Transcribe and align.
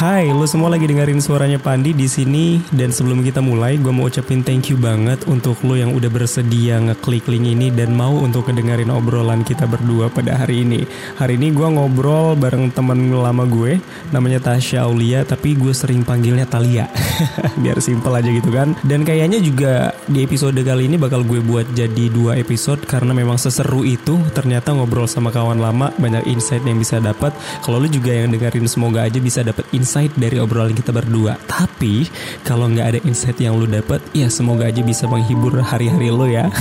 Hai, 0.00 0.32
lo 0.32 0.48
semua 0.48 0.72
lagi 0.72 0.88
dengerin 0.88 1.20
suaranya 1.20 1.60
Pandi 1.60 1.92
di 1.92 2.08
sini 2.08 2.56
dan 2.72 2.88
sebelum 2.88 3.20
kita 3.20 3.44
mulai, 3.44 3.76
gue 3.76 3.92
mau 3.92 4.08
ucapin 4.08 4.40
thank 4.40 4.72
you 4.72 4.80
banget 4.80 5.28
untuk 5.28 5.60
lo 5.60 5.76
yang 5.76 5.92
udah 5.92 6.08
bersedia 6.08 6.80
ngeklik 6.80 7.28
link 7.28 7.44
ini 7.44 7.68
dan 7.68 7.92
mau 7.92 8.16
untuk 8.16 8.48
ngedengerin 8.48 8.88
obrolan 8.88 9.44
kita 9.44 9.68
berdua 9.68 10.08
pada 10.08 10.40
hari 10.40 10.64
ini. 10.64 10.88
Hari 11.20 11.36
ini 11.36 11.52
gue 11.52 11.68
ngobrol 11.68 12.32
bareng 12.32 12.72
temen 12.72 13.12
lama 13.12 13.44
gue, 13.44 13.76
namanya 14.08 14.40
Tasya 14.40 14.88
Aulia, 14.88 15.20
tapi 15.20 15.52
gue 15.52 15.76
sering 15.76 16.00
panggilnya 16.00 16.48
Talia, 16.48 16.88
biar 17.60 17.76
simple 17.84 18.16
aja 18.16 18.32
gitu 18.32 18.48
kan. 18.56 18.72
Dan 18.80 19.04
kayaknya 19.04 19.36
juga 19.36 19.92
di 20.08 20.24
episode 20.24 20.56
kali 20.64 20.88
ini 20.88 20.96
bakal 20.96 21.28
gue 21.28 21.44
buat 21.44 21.76
jadi 21.76 22.08
dua 22.08 22.40
episode 22.40 22.88
karena 22.88 23.12
memang 23.12 23.36
seseru 23.36 23.84
itu. 23.84 24.16
Ternyata 24.32 24.72
ngobrol 24.72 25.04
sama 25.04 25.28
kawan 25.28 25.60
lama 25.60 25.92
banyak 26.00 26.24
insight 26.24 26.64
yang 26.64 26.80
bisa 26.80 27.04
dapat. 27.04 27.36
Kalau 27.60 27.76
lo 27.76 27.84
juga 27.84 28.16
yang 28.16 28.32
dengerin 28.32 28.64
semoga 28.64 29.04
aja 29.04 29.20
bisa 29.20 29.44
dapat 29.44 29.68
insight 29.76 29.89
insight 29.90 30.14
dari 30.14 30.38
obrolan 30.38 30.70
kita 30.70 30.94
berdua. 30.94 31.34
Tapi 31.50 32.06
kalau 32.46 32.70
nggak 32.70 32.86
ada 32.94 33.00
insight 33.02 33.42
yang 33.42 33.58
lu 33.58 33.66
dapat, 33.66 33.98
ya 34.14 34.30
semoga 34.30 34.70
aja 34.70 34.86
bisa 34.86 35.10
menghibur 35.10 35.58
hari-hari 35.58 36.14
lo 36.14 36.30
ya. 36.30 36.46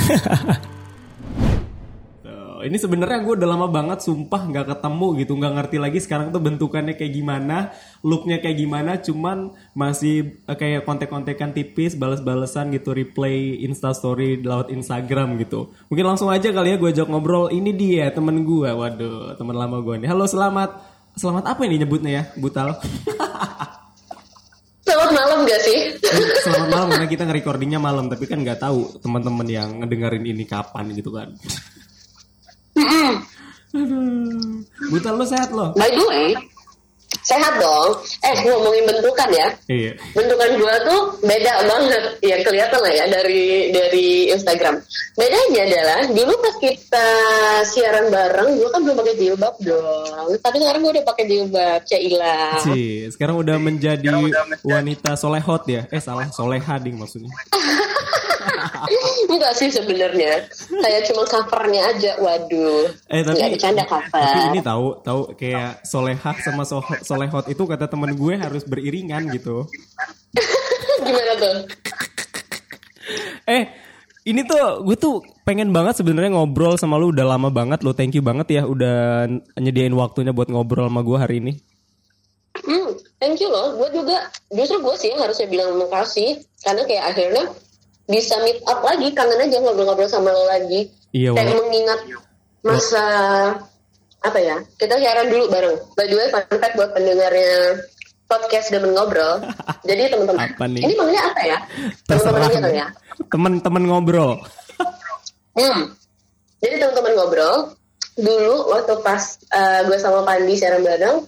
ini 2.59 2.75
sebenarnya 2.75 3.23
gue 3.23 3.33
udah 3.39 3.49
lama 3.49 3.71
banget 3.71 4.03
sumpah 4.03 4.45
nggak 4.51 4.67
ketemu 4.75 5.07
gitu 5.23 5.31
nggak 5.39 5.53
ngerti 5.57 5.77
lagi 5.79 5.99
sekarang 6.03 6.29
tuh 6.29 6.43
bentukannya 6.43 6.93
kayak 6.99 7.13
gimana 7.15 7.71
looknya 8.03 8.43
kayak 8.43 8.57
gimana 8.59 8.99
cuman 8.99 9.55
masih 9.71 10.43
uh, 10.43 10.59
kayak 10.59 10.83
kontek-kontekan 10.83 11.55
tipis 11.55 11.95
balas-balesan 11.95 12.69
gitu 12.75 12.91
replay 12.91 13.63
instastory 13.63 14.43
lewat 14.43 14.69
Instagram 14.69 15.39
gitu 15.39 15.71
mungkin 15.87 16.05
langsung 16.13 16.27
aja 16.29 16.51
kali 16.51 16.75
ya 16.75 16.77
gue 16.77 16.89
ajak 16.91 17.07
ngobrol 17.07 17.47
ini 17.49 17.71
dia 17.71 18.11
temen 18.11 18.43
gue 18.43 18.69
waduh 18.69 19.39
teman 19.39 19.55
lama 19.55 19.79
gue 19.79 20.03
nih 20.03 20.09
halo 20.11 20.27
selamat 20.27 20.88
selamat 21.19 21.51
apa 21.51 21.61
ini 21.67 21.83
nyebutnya 21.83 22.11
ya 22.15 22.23
Butal 22.39 22.71
Selamat 24.89 25.11
malam 25.13 25.39
gak 25.45 25.61
sih? 25.61 25.79
Selamat 26.49 26.69
malam 26.73 26.87
karena 26.89 27.05
kita 27.05 27.21
nge-recordingnya 27.29 27.77
malam 27.77 28.09
tapi 28.09 28.25
kan 28.25 28.41
nggak 28.41 28.57
tahu 28.57 28.89
teman-teman 28.97 29.45
yang 29.45 29.69
ngedengerin 29.85 30.25
ini 30.25 30.49
kapan 30.49 30.89
gitu 30.97 31.13
kan. 31.13 31.29
Aduh. 33.69 34.65
Butal 34.89 35.13
lo 35.13 35.25
sehat 35.29 35.53
lo? 35.53 35.77
By 35.77 35.93
the 35.93 36.03
way, 36.09 36.33
sehat 37.29 37.53
dong. 37.61 37.89
Eh 38.25 38.35
ngomongin 38.49 38.83
bentukan 38.89 39.29
ya. 39.29 39.47
Iya. 39.69 39.91
Bentukan 40.17 40.49
gua 40.57 40.73
tuh 40.81 41.01
beda 41.21 41.53
banget. 41.69 42.03
Ya 42.25 42.35
kelihatan 42.41 42.79
lah 42.81 42.93
ya 42.93 43.05
dari 43.05 43.69
dari 43.69 44.07
Instagram. 44.33 44.81
Bedanya 45.13 45.61
adalah 45.69 46.01
dulu 46.09 46.33
pas 46.41 46.55
kita 46.57 47.07
siaran 47.69 48.09
bareng, 48.09 48.57
gua 48.57 48.69
kan 48.73 48.81
belum 48.81 48.97
pakai 48.97 49.15
jilbab 49.21 49.55
dong. 49.61 50.27
Tapi 50.41 50.57
sekarang 50.57 50.81
gua 50.81 50.91
udah 50.97 51.05
pakai 51.05 51.25
jilbab, 51.29 51.81
Caila. 51.85 52.39
Sih, 52.65 53.05
sekarang 53.13 53.35
udah 53.37 53.57
menjadi 53.61 54.17
wanita 54.65 55.13
solehot 55.13 55.69
ya. 55.69 55.85
Eh 55.93 56.01
salah, 56.01 56.27
soleha 56.33 56.75
ding 56.81 56.97
maksudnya. 56.97 57.29
Enggak 59.31 59.53
sih 59.55 59.69
sebenarnya. 59.71 60.47
Saya 60.53 60.99
cuma 61.07 61.23
covernya 61.27 61.81
aja. 61.95 62.11
Waduh. 62.19 62.91
Eh 63.09 63.21
tapi 63.23 63.35
Nggak 63.39 63.51
bercanda 63.55 63.83
cover. 63.87 64.23
Tapi 64.23 64.41
ini 64.51 64.59
tahu 64.59 64.85
tahu 65.05 65.21
kayak 65.37 65.83
solehah 65.85 66.35
sama 66.43 66.63
so, 66.67 66.83
solehot 67.05 67.47
itu 67.47 67.63
kata 67.63 67.87
temen 67.87 68.15
gue 68.17 68.33
harus 68.35 68.63
beriringan 68.65 69.29
gitu. 69.31 69.67
Gimana 71.05 71.33
tuh? 71.37 71.57
Eh 73.47 73.63
ini 74.27 74.45
tuh 74.45 74.85
gue 74.85 74.97
tuh 74.99 75.25
pengen 75.47 75.73
banget 75.73 75.97
sebenarnya 75.97 76.37
ngobrol 76.37 76.77
sama 76.77 77.01
lu 77.01 77.09
udah 77.09 77.25
lama 77.25 77.49
banget 77.49 77.81
lo 77.81 77.97
thank 77.97 78.13
you 78.13 78.21
banget 78.21 78.61
ya 78.61 78.67
udah 78.67 79.25
nyediain 79.57 79.95
waktunya 79.97 80.29
buat 80.29 80.51
ngobrol 80.51 80.85
sama 80.85 81.01
gue 81.01 81.17
hari 81.17 81.35
ini. 81.41 81.53
Hmm, 82.59 82.91
thank 83.17 83.39
you 83.39 83.49
loh. 83.49 83.79
Gue 83.79 83.89
juga 83.95 84.29
justru 84.51 84.77
gue 84.83 84.95
sih 84.99 85.09
yang 85.15 85.21
harusnya 85.23 85.47
bilang 85.47 85.79
makasih 85.79 86.43
karena 86.61 86.83
kayak 86.85 87.05
akhirnya 87.15 87.45
bisa 88.09 88.35
meet 88.41 88.59
up 88.65 88.81
lagi, 88.81 89.13
kangen 89.13 89.37
aja 89.37 89.61
ngobrol-ngobrol 89.61 90.09
sama 90.09 90.33
lo 90.33 90.49
lagi. 90.49 90.89
Iya, 91.13 91.37
Kayak 91.37 91.61
mengingat 91.61 92.01
masa 92.65 93.05
apa 94.25 94.39
ya? 94.41 94.57
Kita 94.81 94.97
siaran 94.97 95.29
dulu 95.29 95.45
bareng. 95.53 95.77
By 95.93 96.09
the 96.09 96.15
way, 96.17 96.27
fun 96.33 96.43
fact 96.57 96.73
buat 96.73 96.89
pendengarnya 96.97 97.85
podcast 98.25 98.73
Demen 98.73 98.97
Ngobrol. 98.97 99.45
Jadi 99.89 100.09
teman-teman, 100.09 100.49
ini 100.73 100.93
manggilnya 100.97 101.23
apa 101.29 101.41
ya? 101.45 101.57
Teman-teman 102.09 102.41
aja 102.49 102.59
kali 102.61 102.77
ya. 102.77 102.87
Temen-temen 103.29 103.83
ngobrol. 103.85 104.31
Hmm. 105.53 105.91
Jadi 106.59 106.75
teman-teman 106.81 107.13
ngobrol 107.19 107.55
dulu 108.19 108.55
waktu 108.73 108.93
pas 108.99 109.21
eh, 109.53 109.79
gue 109.87 109.97
sama 109.97 110.27
Pandi 110.27 110.55
siaran 110.55 110.83
bareng, 110.83 111.23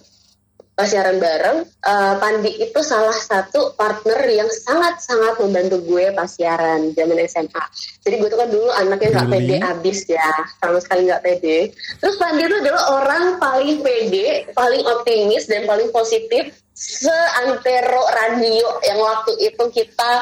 siaran 0.86 1.18
bareng, 1.18 1.58
eh, 1.64 2.14
Pandi 2.18 2.52
itu 2.62 2.80
salah 2.80 3.14
satu 3.14 3.74
partner 3.74 4.20
yang 4.28 4.50
sangat-sangat 4.50 5.40
membantu 5.42 5.82
gue 5.82 6.14
pas 6.14 6.28
siaran 6.28 6.92
zaman 6.94 7.18
SMA. 7.26 7.64
Jadi 8.02 8.14
gue 8.20 8.28
tuh 8.28 8.38
kan 8.38 8.48
dulu 8.50 8.68
anaknya 8.74 9.08
nggak 9.18 9.30
pede 9.30 9.56
abis 9.60 9.98
ya, 10.08 10.30
sama 10.60 10.78
sekali 10.78 11.08
nggak 11.08 11.22
pede. 11.22 11.58
Terus 11.98 12.16
Pandi 12.18 12.42
itu 12.44 12.56
adalah 12.58 12.84
orang 13.02 13.24
paling 13.42 13.78
pede, 13.80 14.50
paling 14.52 14.82
optimis 14.86 15.48
dan 15.50 15.66
paling 15.66 15.88
positif 15.94 16.62
seantero 16.72 18.02
radio 18.08 18.66
yang 18.80 18.98
waktu 18.98 19.32
itu 19.44 19.64
kita 19.70 20.12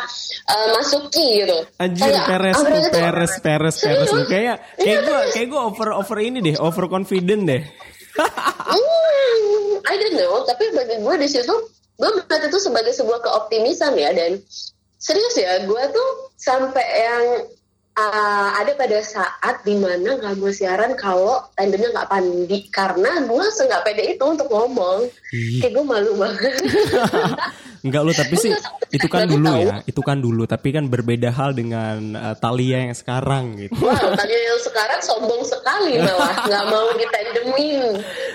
eh, 0.50 0.68
masuki 0.74 1.46
gitu. 1.46 1.58
Anjir 1.78 2.10
Kayak, 2.10 2.26
peres 2.26 2.54
ah, 2.54 2.60
tuh 2.60 2.66
peres 2.66 2.90
peres 2.90 3.34
peres 3.38 3.76
Serius? 3.78 4.10
lu 4.10 4.22
kayak 4.26 4.56
kayak 4.74 5.00
gue 5.06 5.20
kayak 5.30 5.46
gue 5.46 5.60
over 5.60 5.88
over 5.94 6.18
ini 6.18 6.38
deh 6.42 6.56
over 6.58 6.90
confident 6.90 7.42
deh. 7.46 7.62
Hmm, 8.18 9.84
I 9.86 9.94
don't 9.94 10.16
know, 10.18 10.42
tapi 10.48 10.70
bagi 10.74 10.98
gue 10.98 11.14
di 11.20 11.28
situ 11.30 11.54
gue 12.00 12.10
melihat 12.16 12.48
itu 12.48 12.58
sebagai 12.58 12.96
sebuah 12.96 13.20
keoptimisan 13.20 13.94
ya. 13.94 14.10
Dan 14.16 14.40
serius 14.96 15.36
ya 15.36 15.62
gue 15.64 15.82
tuh 15.92 16.10
sampai 16.40 16.86
yang 17.04 17.24
uh, 18.00 18.48
ada 18.56 18.72
pada 18.80 18.98
saat 19.04 19.60
di 19.60 19.76
mana 19.76 20.16
nggak 20.16 20.40
gue 20.40 20.52
siaran 20.56 20.96
kalau 20.96 21.44
tandemnya 21.52 21.92
nggak 21.92 22.08
pandi 22.08 22.58
karena 22.72 23.20
gue 23.28 23.44
nggak 23.44 23.84
pede 23.84 24.04
itu 24.16 24.24
untuk 24.24 24.48
ngomong 24.48 25.04
Ih. 25.36 25.60
kayak 25.60 25.72
gue 25.76 25.84
malu 25.84 26.12
banget 26.16 26.56
Enggak 27.80 28.02
lu 28.04 28.12
tapi 28.12 28.36
sih 28.36 28.52
itu 28.92 29.08
kan 29.08 29.24
dulu 29.24 29.48
tahu. 29.48 29.64
ya 29.64 29.74
itu 29.88 30.00
kan 30.04 30.18
dulu 30.20 30.42
tapi 30.44 30.68
kan 30.68 30.92
berbeda 30.92 31.32
hal 31.32 31.56
dengan 31.56 32.12
uh, 32.12 32.36
Talia 32.36 32.84
yang 32.84 32.92
sekarang 32.92 33.56
gitu. 33.56 33.72
Wow, 33.80 34.12
tadi 34.20 34.36
yang 34.36 34.60
sekarang 34.60 35.00
sombong 35.00 35.42
sekali 35.48 35.96
malah 35.96 36.36
nggak 36.48 36.64
mau 36.68 36.92
ditandemin, 36.92 37.80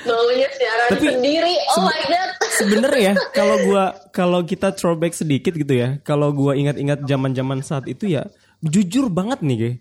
maunya 0.09 0.49
siaran 0.49 0.89
Tapi 0.97 1.05
sendiri. 1.13 1.55
Oh 1.77 1.85
my 1.85 2.01
god. 2.09 2.29
Sebenernya 2.59 3.13
ya 3.13 3.13
kalau 3.37 3.57
gua 3.69 3.83
kalau 4.09 4.41
kita 4.41 4.73
throwback 4.73 5.13
sedikit 5.13 5.53
gitu 5.53 5.77
ya 5.77 6.01
kalau 6.01 6.33
gua 6.33 6.57
ingat-ingat 6.57 7.05
zaman-zaman 7.05 7.61
saat 7.61 7.85
itu 7.85 8.09
ya 8.17 8.25
jujur 8.63 9.11
banget 9.11 9.39
nih 9.41 9.57
gue 9.57 9.71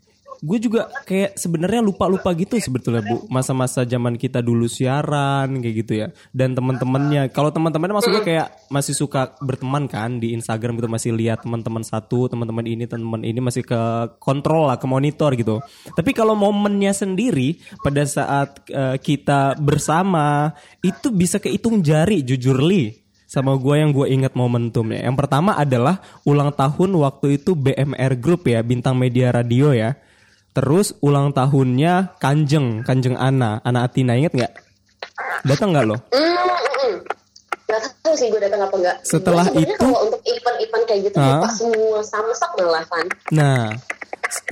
gue 0.44 0.58
juga 0.60 0.92
kayak 1.08 1.40
sebenarnya 1.40 1.80
lupa-lupa 1.80 2.28
gitu 2.36 2.60
sebetulnya 2.60 3.00
bu. 3.00 3.24
Masa-masa 3.32 3.88
zaman 3.88 4.20
kita 4.20 4.44
dulu 4.44 4.68
siaran 4.68 5.48
kayak 5.64 5.74
gitu 5.84 5.92
ya. 6.04 6.06
Dan 6.36 6.52
teman-temannya 6.52 7.32
kalau 7.32 7.48
teman-temannya 7.48 7.96
maksudnya 7.96 8.20
kayak 8.20 8.48
masih 8.68 8.92
suka 8.92 9.32
berteman 9.40 9.88
kan 9.88 10.20
di 10.20 10.36
Instagram 10.36 10.76
gitu 10.76 10.88
masih 10.92 11.10
lihat 11.16 11.48
teman-teman 11.48 11.80
satu 11.80 12.28
teman-teman 12.28 12.68
ini 12.68 12.84
teman 12.84 13.24
ini 13.24 13.40
masih 13.40 13.64
ke 13.64 13.80
kontrol 14.20 14.68
lah 14.68 14.76
ke 14.76 14.84
monitor 14.84 15.32
gitu. 15.32 15.64
Tapi 15.96 16.10
kalau 16.12 16.36
momennya 16.36 16.92
sendiri 16.92 17.56
pada 17.80 18.04
saat 18.04 18.60
eh, 18.68 19.00
kita 19.00 19.56
bersama 19.56 20.52
itu 20.84 21.08
bisa 21.08 21.40
kehitung 21.40 21.80
jari 21.80 22.20
jujur 22.20 22.60
li 22.60 23.03
sama 23.34 23.58
gue 23.58 23.74
yang 23.74 23.90
gue 23.90 24.06
inget 24.06 24.38
momentumnya. 24.38 25.02
Yang 25.02 25.26
pertama 25.26 25.58
adalah 25.58 25.98
ulang 26.22 26.54
tahun 26.54 26.94
waktu 26.94 27.42
itu 27.42 27.58
BMR 27.58 28.14
Group 28.22 28.46
ya, 28.46 28.62
Bintang 28.62 28.94
Media 28.94 29.34
Radio 29.34 29.74
ya. 29.74 29.98
Terus 30.54 30.94
ulang 31.02 31.34
tahunnya 31.34 32.14
Kanjeng, 32.22 32.86
Kanjeng 32.86 33.18
Ana, 33.18 33.58
Ana 33.66 33.90
Atina 33.90 34.14
inget 34.14 34.38
nggak? 34.38 34.54
Datang 35.42 35.74
nggak 35.74 35.84
lo? 35.90 35.98
Hmm, 36.14 36.22
hmm, 36.22 36.62
hmm. 36.78 36.94
Gak 37.64 37.80
tahu 38.06 38.14
sih 38.14 38.30
gue 38.30 38.38
datang 38.38 38.62
apa 38.62 38.74
enggak. 38.78 38.96
Setelah 39.02 39.46
itu- 39.50 39.74
kalau 39.82 40.06
untuk 40.06 40.22
event-event 40.22 40.84
kayak 40.86 41.00
gitu 41.10 41.16
lupa 41.18 41.48
semua 41.50 41.98
samsak 42.06 42.50
malah 42.54 42.84
kan. 42.86 43.06
Nah, 43.34 43.74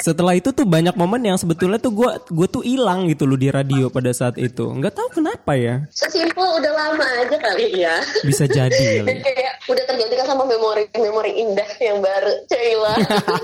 setelah 0.02 0.34
itu 0.34 0.50
tuh 0.50 0.66
banyak 0.66 0.94
momen 0.98 1.22
yang 1.22 1.38
sebetulnya 1.38 1.78
tuh 1.78 1.94
gue 1.94 2.10
gue 2.30 2.46
tuh 2.50 2.62
hilang 2.62 3.06
gitu 3.10 3.26
loh 3.26 3.38
di 3.38 3.48
radio 3.50 3.86
pada 3.90 4.10
saat 4.10 4.38
itu. 4.38 4.66
Nggak 4.66 4.94
tahu 4.94 5.08
kenapa 5.22 5.52
ya. 5.54 5.86
Sesimpel 5.94 6.42
udah 6.42 6.72
lama 6.72 7.06
aja 7.22 7.36
kali 7.38 7.82
ya. 7.82 8.02
Bisa 8.26 8.50
jadi 8.50 8.72
kali. 9.06 9.22
kayak 9.22 9.54
udah 9.70 9.84
tergantikan 9.86 10.26
sama 10.26 10.42
memori-memori 10.46 11.32
indah 11.38 11.70
yang 11.78 12.02
baru. 12.02 12.34
Cila. 12.50 12.94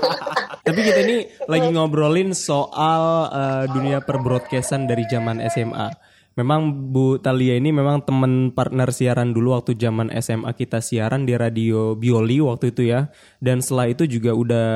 Tapi 0.67 0.79
kita 0.83 0.99
ini 1.07 1.17
lagi 1.47 1.67
ngobrolin 1.71 2.35
soal 2.35 3.03
eh, 3.31 3.65
dunia 3.71 4.03
perbroadcastan 4.03 4.87
dari 4.87 5.07
zaman 5.07 5.39
SMA. 5.47 6.09
Memang 6.39 6.71
Bu 6.71 7.19
Talia 7.19 7.59
ini 7.59 7.75
memang 7.75 7.99
teman 8.07 8.55
partner 8.55 8.95
siaran 8.95 9.35
dulu 9.35 9.59
waktu 9.59 9.75
zaman 9.75 10.07
SMA 10.23 10.55
kita 10.55 10.79
siaran 10.79 11.27
di 11.27 11.35
radio 11.35 11.99
Bioli 11.99 12.39
waktu 12.39 12.71
itu 12.71 12.87
ya. 12.87 13.11
Dan 13.43 13.59
setelah 13.59 13.91
itu 13.91 14.07
juga 14.07 14.31
udah 14.31 14.67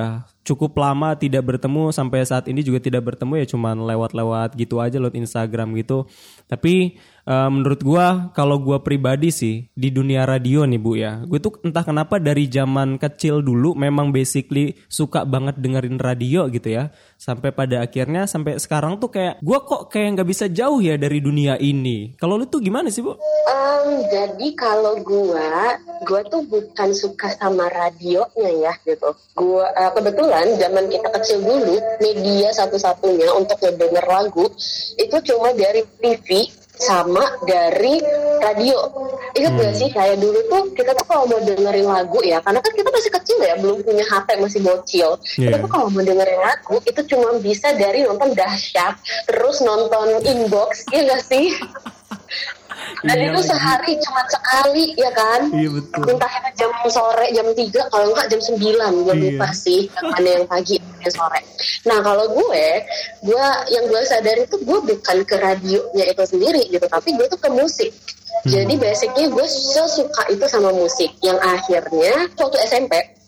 cukup 0.43 0.75
lama 0.75 1.15
tidak 1.15 1.47
bertemu 1.47 1.95
sampai 1.95 2.27
saat 2.27 2.51
ini 2.51 2.59
juga 2.61 2.83
tidak 2.83 3.07
bertemu 3.07 3.39
ya 3.39 3.45
cuman 3.55 3.79
lewat-lewat 3.87 4.59
gitu 4.59 4.83
aja 4.83 4.99
lewat 4.99 5.15
Instagram 5.15 5.71
gitu. 5.79 6.03
Tapi 6.51 6.99
uh, 7.23 7.47
menurut 7.47 7.79
gua 7.79 8.29
kalau 8.35 8.59
gua 8.59 8.83
pribadi 8.83 9.31
sih 9.31 9.71
di 9.71 9.89
dunia 9.89 10.27
radio 10.27 10.67
nih 10.67 10.79
Bu 10.79 10.99
ya. 10.99 11.23
Gue 11.23 11.39
tuh 11.39 11.55
entah 11.63 11.87
kenapa 11.87 12.19
dari 12.19 12.51
zaman 12.51 12.99
kecil 12.99 13.39
dulu 13.39 13.73
memang 13.73 14.11
basically 14.11 14.75
suka 14.91 15.23
banget 15.23 15.57
dengerin 15.63 15.97
radio 15.97 16.51
gitu 16.51 16.75
ya. 16.75 16.91
Sampai 17.15 17.55
pada 17.55 17.79
akhirnya 17.79 18.27
sampai 18.27 18.59
sekarang 18.59 18.99
tuh 18.99 19.07
kayak 19.07 19.39
gua 19.39 19.63
kok 19.63 19.87
kayak 19.87 20.19
nggak 20.19 20.27
bisa 20.27 20.45
jauh 20.51 20.83
ya 20.83 20.99
dari 20.99 21.23
dunia 21.23 21.55
ini. 21.55 22.19
Kalau 22.19 22.35
lu 22.35 22.43
tuh 22.51 22.59
gimana 22.59 22.91
sih, 22.91 22.99
Bu? 22.99 23.15
Um, 23.15 24.03
jadi 24.11 24.47
kalau 24.59 24.99
gua, 24.99 25.79
gua 26.03 26.21
tuh 26.27 26.43
bukan 26.51 26.91
suka 26.91 27.31
sama 27.39 27.71
radionya 27.71 28.51
ya 28.59 28.73
gitu. 28.83 29.15
Gua 29.39 29.71
uh, 29.71 29.91
kebetulan 29.95 30.32
zaman 30.57 30.85
kita 30.89 31.07
kecil 31.19 31.37
dulu 31.45 31.77
media 32.01 32.49
satu-satunya 32.53 33.29
untuk 33.37 33.57
ngedenger 33.61 34.05
lagu 34.05 34.45
itu 34.97 35.17
cuma 35.29 35.53
dari 35.53 35.85
TV 36.01 36.49
sama 36.73 37.21
dari 37.45 38.01
radio. 38.41 38.89
Ingat 39.37 39.53
hmm. 39.53 39.61
gak 39.61 39.73
sih 39.77 39.89
kayak 39.93 40.17
dulu 40.17 40.39
tuh 40.49 40.63
kita 40.73 40.91
tuh 40.97 41.05
kalau 41.05 41.29
mau 41.29 41.39
dengerin 41.39 41.85
lagu 41.85 42.19
ya, 42.25 42.41
karena 42.41 42.59
kan 42.59 42.73
kita 42.73 42.89
masih 42.89 43.11
kecil 43.13 43.37
ya, 43.39 43.55
belum 43.61 43.77
punya 43.85 44.05
HP 44.05 44.27
masih 44.41 44.59
bocil. 44.65 45.09
Yeah. 45.37 45.53
Kita 45.53 45.57
tuh 45.63 45.69
kalau 45.69 45.87
mau 45.93 46.01
dengerin 46.01 46.41
lagu 46.41 46.77
itu 46.83 47.01
cuma 47.13 47.37
bisa 47.39 47.71
dari 47.77 48.03
nonton 48.03 48.33
dahsyat, 48.33 48.97
terus 49.29 49.61
nonton 49.61 50.17
inbox, 50.25 50.89
ya 50.89 51.05
gak 51.05 51.23
sih? 51.23 51.53
Dan 53.03 53.15
iya 53.19 53.27
itu 53.29 53.39
lagi. 53.39 53.49
sehari 53.51 53.93
cuma 53.99 54.21
sekali 54.31 54.85
ya 54.95 55.11
kan? 55.11 55.41
Iya 55.51 55.69
betul. 55.75 56.03
Entah 56.07 56.33
jam 56.55 56.71
sore, 56.87 57.27
jam 57.35 57.47
3, 57.51 57.91
kalau 57.91 58.05
enggak 58.11 58.27
jam 58.31 58.39
9, 58.39 58.55
gue 58.59 58.75
iya. 58.79 59.13
lupa 59.15 59.47
sih. 59.51 59.91
Ada 59.99 60.29
yang 60.39 60.45
pagi, 60.47 60.77
yang 60.79 61.13
sore. 61.13 61.41
Nah 61.83 61.99
kalau 61.99 62.25
gue, 62.31 62.65
gue 63.27 63.45
yang 63.71 63.85
gue 63.91 64.01
sadari 64.07 64.47
itu 64.47 64.57
gue 64.61 64.79
bukan 64.83 65.17
ke 65.27 65.35
radionya 65.35 66.05
itu 66.07 66.23
sendiri 66.23 66.63
gitu, 66.71 66.85
tapi 66.87 67.15
gue 67.15 67.27
tuh 67.27 67.39
ke 67.39 67.49
musik. 67.51 67.91
Hmm. 68.43 68.49
Jadi 68.49 68.73
basicnya 68.79 69.25
gue 69.29 69.45
sesuka 69.45 70.23
itu 70.31 70.45
sama 70.47 70.71
musik. 70.71 71.11
Yang 71.19 71.39
akhirnya 71.43 72.13
waktu 72.39 72.57
SMP 72.65 73.22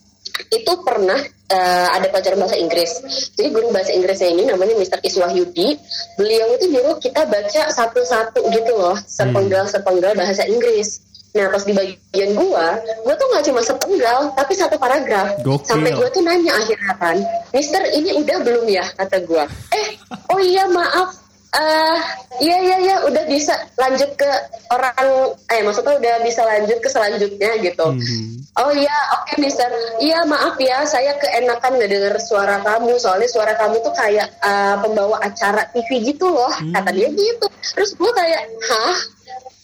itu 0.51 0.71
pernah 0.83 1.19
uh, 1.51 1.87
ada 1.95 2.07
pelajaran 2.11 2.39
bahasa 2.41 2.57
Inggris. 2.57 2.91
Jadi 3.35 3.49
guru 3.51 3.71
bahasa 3.71 3.91
Inggrisnya 3.95 4.29
ini 4.31 4.43
namanya 4.47 4.75
Mr. 4.77 4.99
Iswahyudi. 5.03 5.79
Beliau 6.19 6.55
itu 6.55 6.65
nyuruh 6.71 6.97
kita 6.99 7.27
baca 7.27 7.61
satu-satu 7.71 8.39
gitu 8.51 8.71
loh, 8.75 8.97
sepenggal-sepenggal 9.05 10.13
bahasa 10.17 10.43
Inggris. 10.47 11.01
Nah 11.35 11.51
pas 11.51 11.67
di 11.67 11.75
bagian 11.75 12.31
gua, 12.31 12.79
gua 13.03 13.13
tuh 13.19 13.27
nggak 13.27 13.43
cuma 13.51 13.59
sepenggal, 13.59 14.31
tapi 14.39 14.55
satu 14.55 14.79
paragraf. 14.79 15.35
Gokil. 15.43 15.67
Sampai 15.67 15.91
gua 15.91 16.07
tuh 16.07 16.23
nanya 16.23 16.55
akhirnya 16.55 16.95
kan, 16.95 17.19
Mister 17.51 17.83
ini 17.91 18.23
udah 18.23 18.37
belum 18.39 18.65
ya 18.71 18.87
kata 18.95 19.19
gua. 19.27 19.43
Eh, 19.75 19.99
oh 20.31 20.39
iya 20.39 20.63
maaf, 20.71 21.11
uh, 21.55 21.97
iya 22.43 22.57
iya 22.61 22.77
iya 22.83 22.95
udah 23.07 23.23
bisa 23.31 23.55
lanjut 23.79 24.11
ke 24.19 24.29
orang 24.71 25.35
eh 25.51 25.61
maksudnya 25.63 25.95
udah 25.97 26.15
bisa 26.21 26.41
lanjut 26.43 26.77
ke 26.83 26.89
selanjutnya 26.91 27.51
gitu. 27.63 27.87
Hmm. 27.95 28.35
Oh 28.55 28.71
iya, 28.71 28.95
oke 29.19 29.35
okay, 29.35 29.43
Mister. 29.43 29.67
Iya 29.99 30.23
maaf 30.23 30.55
ya, 30.55 30.87
saya 30.87 31.19
keenakan 31.19 31.75
ngedenger 31.75 32.15
suara 32.23 32.63
kamu. 32.63 32.95
Soalnya 32.95 33.27
suara 33.27 33.51
kamu 33.59 33.83
tuh 33.83 33.91
kayak 33.91 34.31
uh, 34.39 34.79
pembawa 34.79 35.19
acara 35.19 35.67
TV 35.75 36.15
gitu 36.15 36.31
loh. 36.31 36.51
Hmm. 36.51 36.71
Kata 36.71 36.95
dia 36.95 37.11
gitu. 37.11 37.47
Terus 37.75 37.91
gue 37.99 38.11
kayak, 38.15 38.47
hah? 38.71 38.97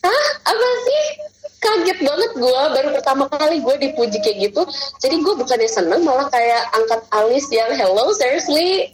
Hah? 0.04 0.26
Apa 0.44 0.68
sih? 0.84 1.31
Kaget 1.62 2.00
banget 2.02 2.32
gue. 2.34 2.62
Baru 2.74 2.90
pertama 2.98 3.30
kali 3.30 3.62
gue 3.62 3.76
dipuji 3.78 4.18
kayak 4.18 4.38
gitu. 4.50 4.62
Jadi 4.98 5.16
gue 5.22 5.34
bukannya 5.38 5.70
seneng, 5.70 6.02
malah 6.02 6.26
kayak 6.34 6.66
angkat 6.74 7.02
alis 7.14 7.46
yang 7.54 7.70
hello, 7.78 8.10
seriously. 8.18 8.90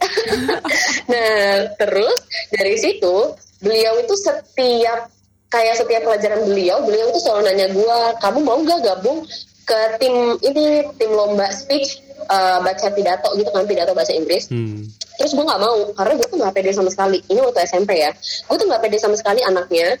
nah, 1.12 1.64
terus 1.80 2.18
dari 2.52 2.76
situ 2.76 3.32
beliau 3.64 3.96
itu 4.04 4.14
setiap 4.20 5.08
kayak 5.48 5.80
setiap 5.80 6.04
pelajaran 6.04 6.44
beliau, 6.44 6.84
beliau 6.84 7.08
itu 7.08 7.24
selalu 7.24 7.40
nanya 7.48 7.72
gue, 7.72 7.98
kamu 8.20 8.38
mau 8.44 8.60
gak 8.60 8.84
gabung 8.84 9.24
ke 9.68 9.80
tim 10.00 10.14
ini 10.40 10.80
tim 10.96 11.12
lomba 11.12 11.52
speech 11.52 12.00
uh, 12.32 12.58
baca 12.64 12.88
pidato 12.88 13.28
gitu 13.36 13.50
kan 13.52 13.68
pidato 13.68 13.92
bahasa 13.92 14.16
Inggris 14.16 14.48
hmm. 14.48 14.88
terus 15.20 15.36
gue 15.36 15.44
nggak 15.44 15.60
mau 15.60 15.92
karena 15.92 16.12
gue 16.16 16.26
tuh 16.32 16.38
nggak 16.40 16.54
pede 16.56 16.70
sama 16.72 16.88
sekali 16.88 17.20
ini 17.28 17.40
waktu 17.44 17.68
SMP 17.68 18.00
ya 18.00 18.10
gue 18.16 18.56
tuh 18.56 18.64
nggak 18.64 18.80
pede 18.80 18.96
sama 18.96 19.16
sekali 19.20 19.44
anaknya 19.44 20.00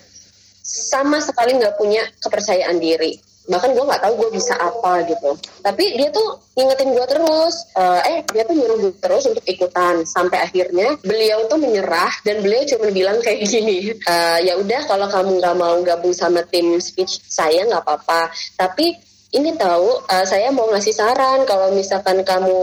sama 0.68 1.16
sekali 1.24 1.56
nggak 1.56 1.80
punya 1.80 2.04
kepercayaan 2.20 2.76
diri. 2.76 3.16
Bahkan 3.48 3.72
gue 3.72 3.80
nggak 3.80 4.04
tahu 4.04 4.12
gue 4.20 4.30
bisa 4.36 4.52
apa 4.60 5.08
gitu. 5.08 5.32
Tapi 5.64 5.96
dia 5.96 6.12
tuh 6.12 6.36
ngingetin 6.52 6.92
gue 6.92 7.06
terus 7.08 7.64
uh, 7.80 8.04
eh 8.04 8.20
dia 8.28 8.44
tuh 8.44 8.52
nyuruh 8.52 8.76
gue 8.76 8.92
terus 9.00 9.24
untuk 9.24 9.40
ikutan. 9.48 10.04
Sampai 10.04 10.44
akhirnya 10.44 11.00
beliau 11.00 11.48
tuh 11.48 11.56
menyerah 11.56 12.12
dan 12.28 12.44
beliau 12.44 12.60
cuma 12.68 12.92
bilang 12.92 13.16
kayak 13.24 13.48
gini 13.48 13.96
uh, 14.04 14.38
ya 14.44 14.60
udah 14.60 14.84
kalau 14.84 15.08
kamu 15.08 15.40
nggak 15.40 15.56
mau 15.56 15.80
gabung 15.80 16.12
sama 16.12 16.44
tim 16.44 16.76
speech 16.76 17.24
saya 17.24 17.64
nggak 17.64 17.80
apa-apa. 17.88 18.28
Tapi 18.60 18.92
ini 19.32 19.56
tahu 19.56 20.04
uh, 20.04 20.24
saya 20.28 20.52
mau 20.52 20.68
ngasih 20.68 20.92
saran. 20.92 21.48
Kalau 21.48 21.72
misalkan 21.72 22.20
kamu 22.28 22.60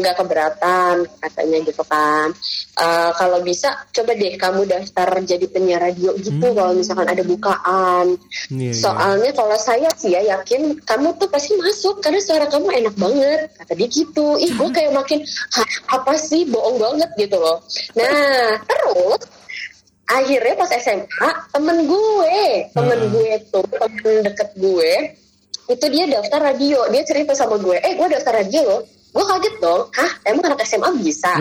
nggak 0.00 0.16
keberatan 0.18 1.06
katanya 1.20 1.58
gitu 1.66 1.82
kan 1.84 2.32
uh, 2.78 3.10
kalau 3.14 3.42
bisa 3.42 3.74
coba 3.90 4.14
deh 4.14 4.34
kamu 4.38 4.64
daftar 4.64 5.08
jadi 5.22 5.46
penyiar 5.50 5.82
radio 5.82 6.14
gitu 6.18 6.34
hmm. 6.38 6.56
kalau 6.56 6.72
misalkan 6.74 7.08
ada 7.08 7.22
bukaan 7.26 8.16
yeah, 8.50 8.70
iya. 8.70 8.72
soalnya 8.74 9.30
yeah. 9.30 9.36
kalau 9.36 9.56
saya 9.58 9.90
sih 9.98 10.14
ya 10.14 10.20
yakin 10.24 10.78
kamu 10.82 11.14
tuh 11.18 11.28
pasti 11.28 11.58
masuk 11.58 12.00
karena 12.00 12.20
suara 12.22 12.46
kamu 12.46 12.68
enak 12.84 12.94
banget 12.96 13.50
kata 13.58 13.72
dia 13.74 13.88
gitu 13.90 14.38
ih 14.38 14.50
gue 14.54 14.68
kayak 14.72 14.92
makin 14.94 15.20
apa 15.90 16.12
sih 16.16 16.46
bohong 16.46 16.78
banget 16.78 17.10
gitu 17.18 17.36
loh 17.38 17.58
nah 17.98 18.56
terus 18.64 19.20
akhirnya 20.08 20.54
pas 20.56 20.72
SMA 20.72 21.30
temen 21.52 21.78
gue 21.84 22.38
temen 22.72 22.98
hmm. 22.98 23.12
gue 23.12 23.30
tuh 23.52 23.66
temen 23.68 24.16
deket 24.24 24.50
gue 24.56 24.92
itu 25.68 25.86
dia 25.92 26.04
daftar 26.08 26.40
radio 26.48 26.80
dia 26.88 27.04
cerita 27.04 27.36
sama 27.36 27.60
gue 27.60 27.76
eh 27.76 27.92
gue 27.92 28.08
daftar 28.08 28.40
radio 28.40 28.60
loh 28.64 28.82
gue 29.12 29.24
kaget 29.24 29.54
dong. 29.60 29.82
Hah? 29.92 30.10
Emang 30.28 30.42
anak 30.52 30.64
SMA 30.64 30.88
bisa 31.00 31.08
bisa? 31.08 31.32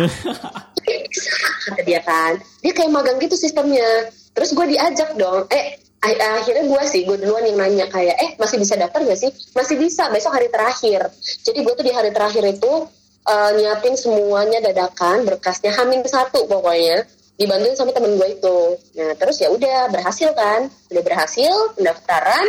Kata 1.67 1.81
dia 1.83 1.99
kan. 2.01 2.39
Dia 2.63 2.71
kayak 2.71 2.91
magang 2.91 3.17
gitu 3.19 3.35
sistemnya. 3.35 4.07
Terus 4.31 4.55
gue 4.55 4.65
diajak 4.71 5.17
dong. 5.19 5.45
Eh 5.51 5.81
akhirnya 6.07 6.63
gue 6.63 6.83
sih 6.87 7.03
gue 7.03 7.17
duluan 7.19 7.43
yang 7.43 7.57
nanya 7.59 7.85
kayak 7.91 8.15
eh 8.15 8.29
masih 8.39 8.61
bisa 8.61 8.79
daftar 8.79 9.03
gak 9.03 9.19
sih? 9.19 9.31
Masih 9.57 9.75
bisa 9.75 10.07
besok 10.13 10.37
hari 10.37 10.47
terakhir. 10.47 11.11
Jadi 11.43 11.59
gue 11.65 11.73
tuh 11.75 11.85
di 11.85 11.91
hari 11.91 12.15
terakhir 12.15 12.43
itu 12.47 12.87
uh, 13.27 13.51
nyiapin 13.57 13.99
semuanya 13.99 14.63
dadakan 14.63 15.27
berkasnya 15.27 15.75
hamin 15.75 16.05
satu 16.07 16.47
pokoknya 16.47 17.03
dibantuin 17.37 17.75
sama 17.75 17.91
temen 17.91 18.15
gue 18.15 18.29
itu. 18.39 18.59
Nah 18.97 19.11
terus 19.19 19.37
ya 19.43 19.51
udah 19.51 19.91
berhasil 19.91 20.31
kan? 20.33 20.71
Udah 20.93 21.03
berhasil 21.03 21.53
pendaftaran 21.75 22.45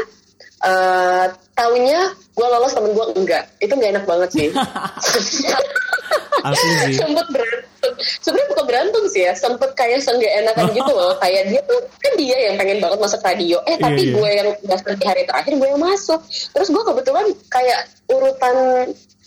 uh, 0.65 1.27
taunya 1.55 2.00
gue 2.15 2.47
lolos 2.47 2.75
temen 2.75 2.95
gue 2.95 3.07
enggak. 3.19 3.45
Itu 3.59 3.73
nggak 3.75 3.91
enak 3.99 4.05
banget 4.07 4.31
sih. 4.35 4.49
Asli 6.47 6.95
sempet 6.95 7.27
berantem. 7.35 7.93
Sebenarnya 8.23 8.49
bukan 8.55 8.65
berantem 8.65 9.03
sih 9.11 9.23
ya. 9.27 9.33
Sempet 9.35 9.71
kayak 9.75 10.00
senggak 10.03 10.33
enakan 10.45 10.71
gitu 10.71 10.93
loh. 10.95 11.12
Kayak 11.23 11.50
dia 11.50 11.61
tuh 11.67 11.81
kan 11.99 12.12
dia 12.15 12.37
yang 12.50 12.55
pengen 12.55 12.79
banget 12.79 12.99
masuk 13.03 13.21
radio. 13.27 13.59
Eh 13.67 13.77
tapi 13.77 14.07
yeah, 14.07 14.15
yeah. 14.15 14.17
gue 14.17 14.31
yang 14.31 14.49
daftar 14.71 14.93
di 14.95 15.05
hari 15.05 15.23
terakhir 15.27 15.53
gue 15.59 15.69
yang 15.69 15.83
masuk. 15.83 16.21
Terus 16.55 16.69
gue 16.71 16.83
kebetulan 16.87 17.27
kayak 17.50 17.81
urutan 18.07 18.57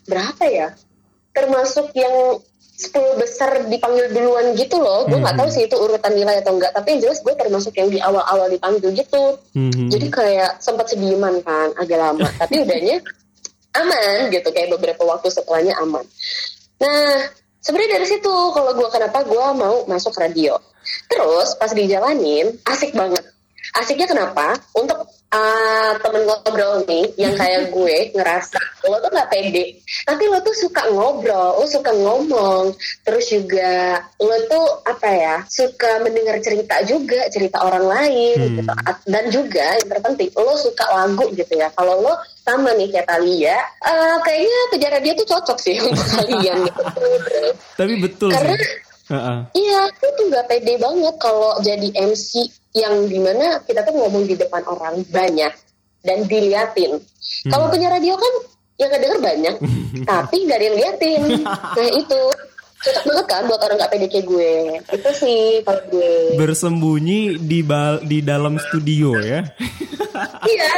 berapa 0.07 0.43
ya? 0.47 0.67
Termasuk 1.35 1.91
yang 1.95 2.39
10 2.81 3.21
besar 3.21 3.49
dipanggil 3.69 4.09
duluan 4.09 4.57
gitu 4.57 4.81
loh. 4.81 5.05
Gue 5.05 5.21
nggak 5.21 5.37
mm 5.37 5.37
-hmm. 5.37 5.39
tahu 5.45 5.49
sih 5.53 5.63
itu 5.69 5.77
urutan 5.77 6.13
nilai 6.17 6.41
atau 6.41 6.57
enggak. 6.57 6.73
Tapi 6.73 6.97
yang 6.97 6.99
jelas 7.05 7.21
gue 7.21 7.33
termasuk 7.37 7.73
yang 7.77 7.93
di 7.93 8.01
awal-awal 8.01 8.49
dipanggil 8.49 8.89
gitu. 8.97 9.37
Mm 9.53 9.69
-hmm. 9.69 9.87
Jadi 9.93 10.07
kayak 10.09 10.51
sempat 10.57 10.89
sediman 10.89 11.37
kan 11.45 11.69
agak 11.77 12.01
lama. 12.01 12.25
Tapi 12.41 12.65
udahnya 12.65 12.97
aman 13.77 14.33
gitu. 14.33 14.49
Kayak 14.49 14.69
beberapa 14.81 15.03
waktu 15.05 15.29
setelahnya 15.29 15.77
aman. 15.77 16.01
Nah 16.81 17.29
sebenarnya 17.61 18.01
dari 18.01 18.07
situ 18.09 18.33
kalau 18.51 18.73
gue 18.73 18.89
kenapa 18.89 19.21
gue 19.21 19.45
mau 19.53 19.85
masuk 19.85 20.17
radio. 20.17 20.57
Terus 21.05 21.53
pas 21.61 21.69
dijalanin 21.69 22.57
asik 22.65 22.97
banget. 22.97 23.21
Asiknya 23.77 24.09
kenapa? 24.09 24.57
Untuk 24.73 25.05
uh, 25.31 25.91
temen 25.99 26.23
ngobrol 26.27 26.83
nih 26.85 27.05
yang 27.15 27.33
kayak 27.39 27.67
gue 27.75 27.97
ngerasa 28.15 28.59
lo 28.87 28.97
tuh 28.99 29.11
nggak 29.11 29.29
pede. 29.31 29.65
Tapi 30.05 30.23
lo 30.27 30.39
tuh 30.43 30.55
suka 30.55 30.91
ngobrol 30.91 31.59
lo 31.59 31.65
suka 31.65 31.91
ngomong. 31.95 32.75
Terus 33.07 33.25
juga 33.31 34.03
lo 34.19 34.35
tuh 34.51 34.67
apa 34.85 35.09
ya 35.09 35.35
suka 35.47 36.03
mendengar 36.03 36.37
cerita 36.43 36.83
juga 36.83 37.27
cerita 37.31 37.63
orang 37.63 37.85
lain 37.87 38.37
hmm. 38.37 38.55
gitu. 38.61 38.73
Dan 39.07 39.23
juga 39.31 39.65
yang 39.79 39.89
terpenting 39.89 40.31
lo 40.35 40.53
suka 40.59 40.85
lagu 40.91 41.25
gitu 41.33 41.53
ya. 41.55 41.71
Kalau 41.73 42.03
lo 42.03 42.13
sama 42.41 42.73
nih 42.73 42.89
kayak 42.89 43.07
Talia 43.07 43.57
uh, 43.85 44.17
kayaknya 44.25 44.59
kejar 44.73 44.93
dia 44.99 45.13
tuh 45.13 45.27
cocok 45.29 45.57
sih 45.61 45.77
untuk 45.87 46.05
kalian 46.05 46.67
gitu. 46.67 46.83
Tapi 47.77 47.93
betul 48.01 48.29
karena 48.33 48.57
sih 48.57 48.90
Uh-uh. 49.11 49.39
Iya, 49.51 49.91
aku 49.91 50.07
tuh 50.15 50.25
nggak 50.31 50.47
pede 50.47 50.73
banget 50.79 51.15
kalau 51.19 51.59
jadi 51.59 51.91
MC 51.91 52.47
yang 52.71 53.11
di 53.11 53.19
mana 53.19 53.59
kita 53.67 53.83
tuh 53.83 53.91
ngomong 53.91 54.23
di 54.23 54.39
depan 54.39 54.63
orang 54.63 55.03
banyak 55.11 55.51
dan 56.07 56.17
diliatin. 56.25 56.95
Hmm. 56.97 57.51
Kalau 57.51 57.67
punya 57.67 57.91
radio 57.91 58.15
kan 58.15 58.33
yang 58.79 58.89
kedenger 58.89 59.19
banyak 59.21 59.55
tapi 60.09 60.35
nggak 60.47 60.57
ada 60.57 60.65
yang 60.65 60.77
liatin. 60.79 61.21
Nah 61.43 61.89
itu. 61.91 62.21
Cocok 62.81 63.03
banget 63.13 63.25
kan 63.29 63.45
buat 63.45 63.61
orang 63.61 63.77
nggak 63.77 63.91
pede 63.93 64.07
kayak 64.09 64.25
gue. 64.25 64.53
Itu 64.89 65.09
sih 65.13 65.61
kalau 65.61 65.85
gue. 65.93 66.33
Bersembunyi 66.33 67.37
di 67.37 67.61
bal 67.61 68.01
di 68.01 68.25
dalam 68.25 68.57
studio 68.57 69.21
ya? 69.21 69.45
Iya. 70.49 70.69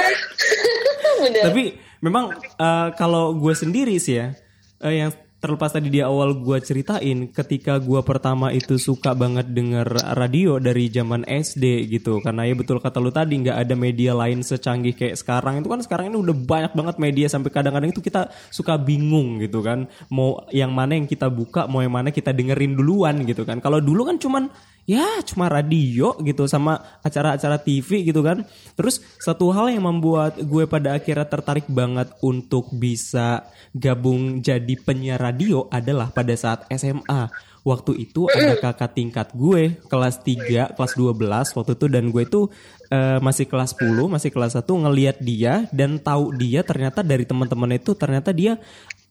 Bener. 1.24 1.44
Tapi 1.48 1.64
memang 2.04 2.36
eh, 2.44 2.88
kalau 3.00 3.40
gue 3.40 3.56
sendiri 3.56 3.96
sih 4.04 4.20
ya 4.20 4.36
eh, 4.84 4.94
yang 5.00 5.16
terlepas 5.44 5.76
tadi 5.76 5.92
di 5.92 6.00
awal 6.00 6.40
gue 6.40 6.56
ceritain 6.64 7.28
ketika 7.28 7.76
gue 7.76 8.00
pertama 8.08 8.56
itu 8.56 8.80
suka 8.80 9.12
banget 9.12 9.52
denger 9.52 10.16
radio 10.16 10.56
dari 10.56 10.88
zaman 10.88 11.28
SD 11.28 11.92
gitu. 11.92 12.24
Karena 12.24 12.48
ya 12.48 12.56
betul 12.56 12.80
kata 12.80 13.04
lu 13.04 13.12
tadi 13.12 13.44
nggak 13.44 13.60
ada 13.68 13.76
media 13.76 14.16
lain 14.16 14.40
secanggih 14.40 14.96
kayak 14.96 15.20
sekarang. 15.20 15.60
Itu 15.60 15.68
kan 15.68 15.84
sekarang 15.84 16.16
ini 16.16 16.18
udah 16.24 16.32
banyak 16.32 16.72
banget 16.72 16.96
media 16.96 17.28
sampai 17.28 17.52
kadang-kadang 17.52 17.92
itu 17.92 18.00
kita 18.00 18.32
suka 18.48 18.80
bingung 18.80 19.44
gitu 19.44 19.60
kan. 19.60 19.92
Mau 20.08 20.48
yang 20.56 20.72
mana 20.72 20.96
yang 20.96 21.12
kita 21.12 21.28
buka 21.28 21.68
mau 21.68 21.84
yang 21.84 21.92
mana 21.92 22.16
kita 22.16 22.32
dengerin 22.32 22.80
duluan 22.80 23.28
gitu 23.28 23.44
kan. 23.44 23.60
Kalau 23.60 23.84
dulu 23.84 24.08
kan 24.08 24.16
cuman 24.16 24.48
ya 24.84 25.24
cuma 25.24 25.48
radio 25.48 26.12
gitu 26.20 26.44
sama 26.48 26.80
acara-acara 27.04 27.60
TV 27.60 28.04
gitu 28.08 28.20
kan. 28.24 28.44
Terus 28.76 29.00
satu 29.20 29.52
hal 29.56 29.72
yang 29.72 29.88
membuat 29.88 30.40
gue 30.44 30.68
pada 30.68 30.96
akhirnya 30.96 31.28
tertarik 31.28 31.68
banget 31.72 32.12
untuk 32.20 32.72
bisa 32.76 33.48
gabung 33.72 34.44
jadi 34.44 34.76
penyiar 34.80 35.20
radio 35.20 35.68
adalah 35.72 36.12
pada 36.12 36.36
saat 36.36 36.68
SMA. 36.72 37.32
Waktu 37.64 37.96
itu 37.96 38.28
ada 38.28 38.60
kakak 38.60 38.92
tingkat 38.92 39.32
gue 39.32 39.80
kelas 39.88 40.20
3, 40.20 40.76
kelas 40.76 40.94
12 41.00 41.56
waktu 41.56 41.72
itu 41.80 41.86
dan 41.88 42.12
gue 42.12 42.24
itu 42.28 42.52
eh, 42.92 43.24
masih 43.24 43.48
kelas 43.48 43.80
10, 43.80 44.12
masih 44.12 44.36
kelas 44.36 44.60
1 44.60 44.68
ngeliat 44.68 45.24
dia 45.24 45.64
dan 45.72 45.96
tahu 45.96 46.36
dia 46.36 46.60
ternyata 46.68 47.00
dari 47.08 47.24
teman-teman 47.24 47.80
itu 47.80 47.96
ternyata 47.96 48.36
dia 48.36 48.60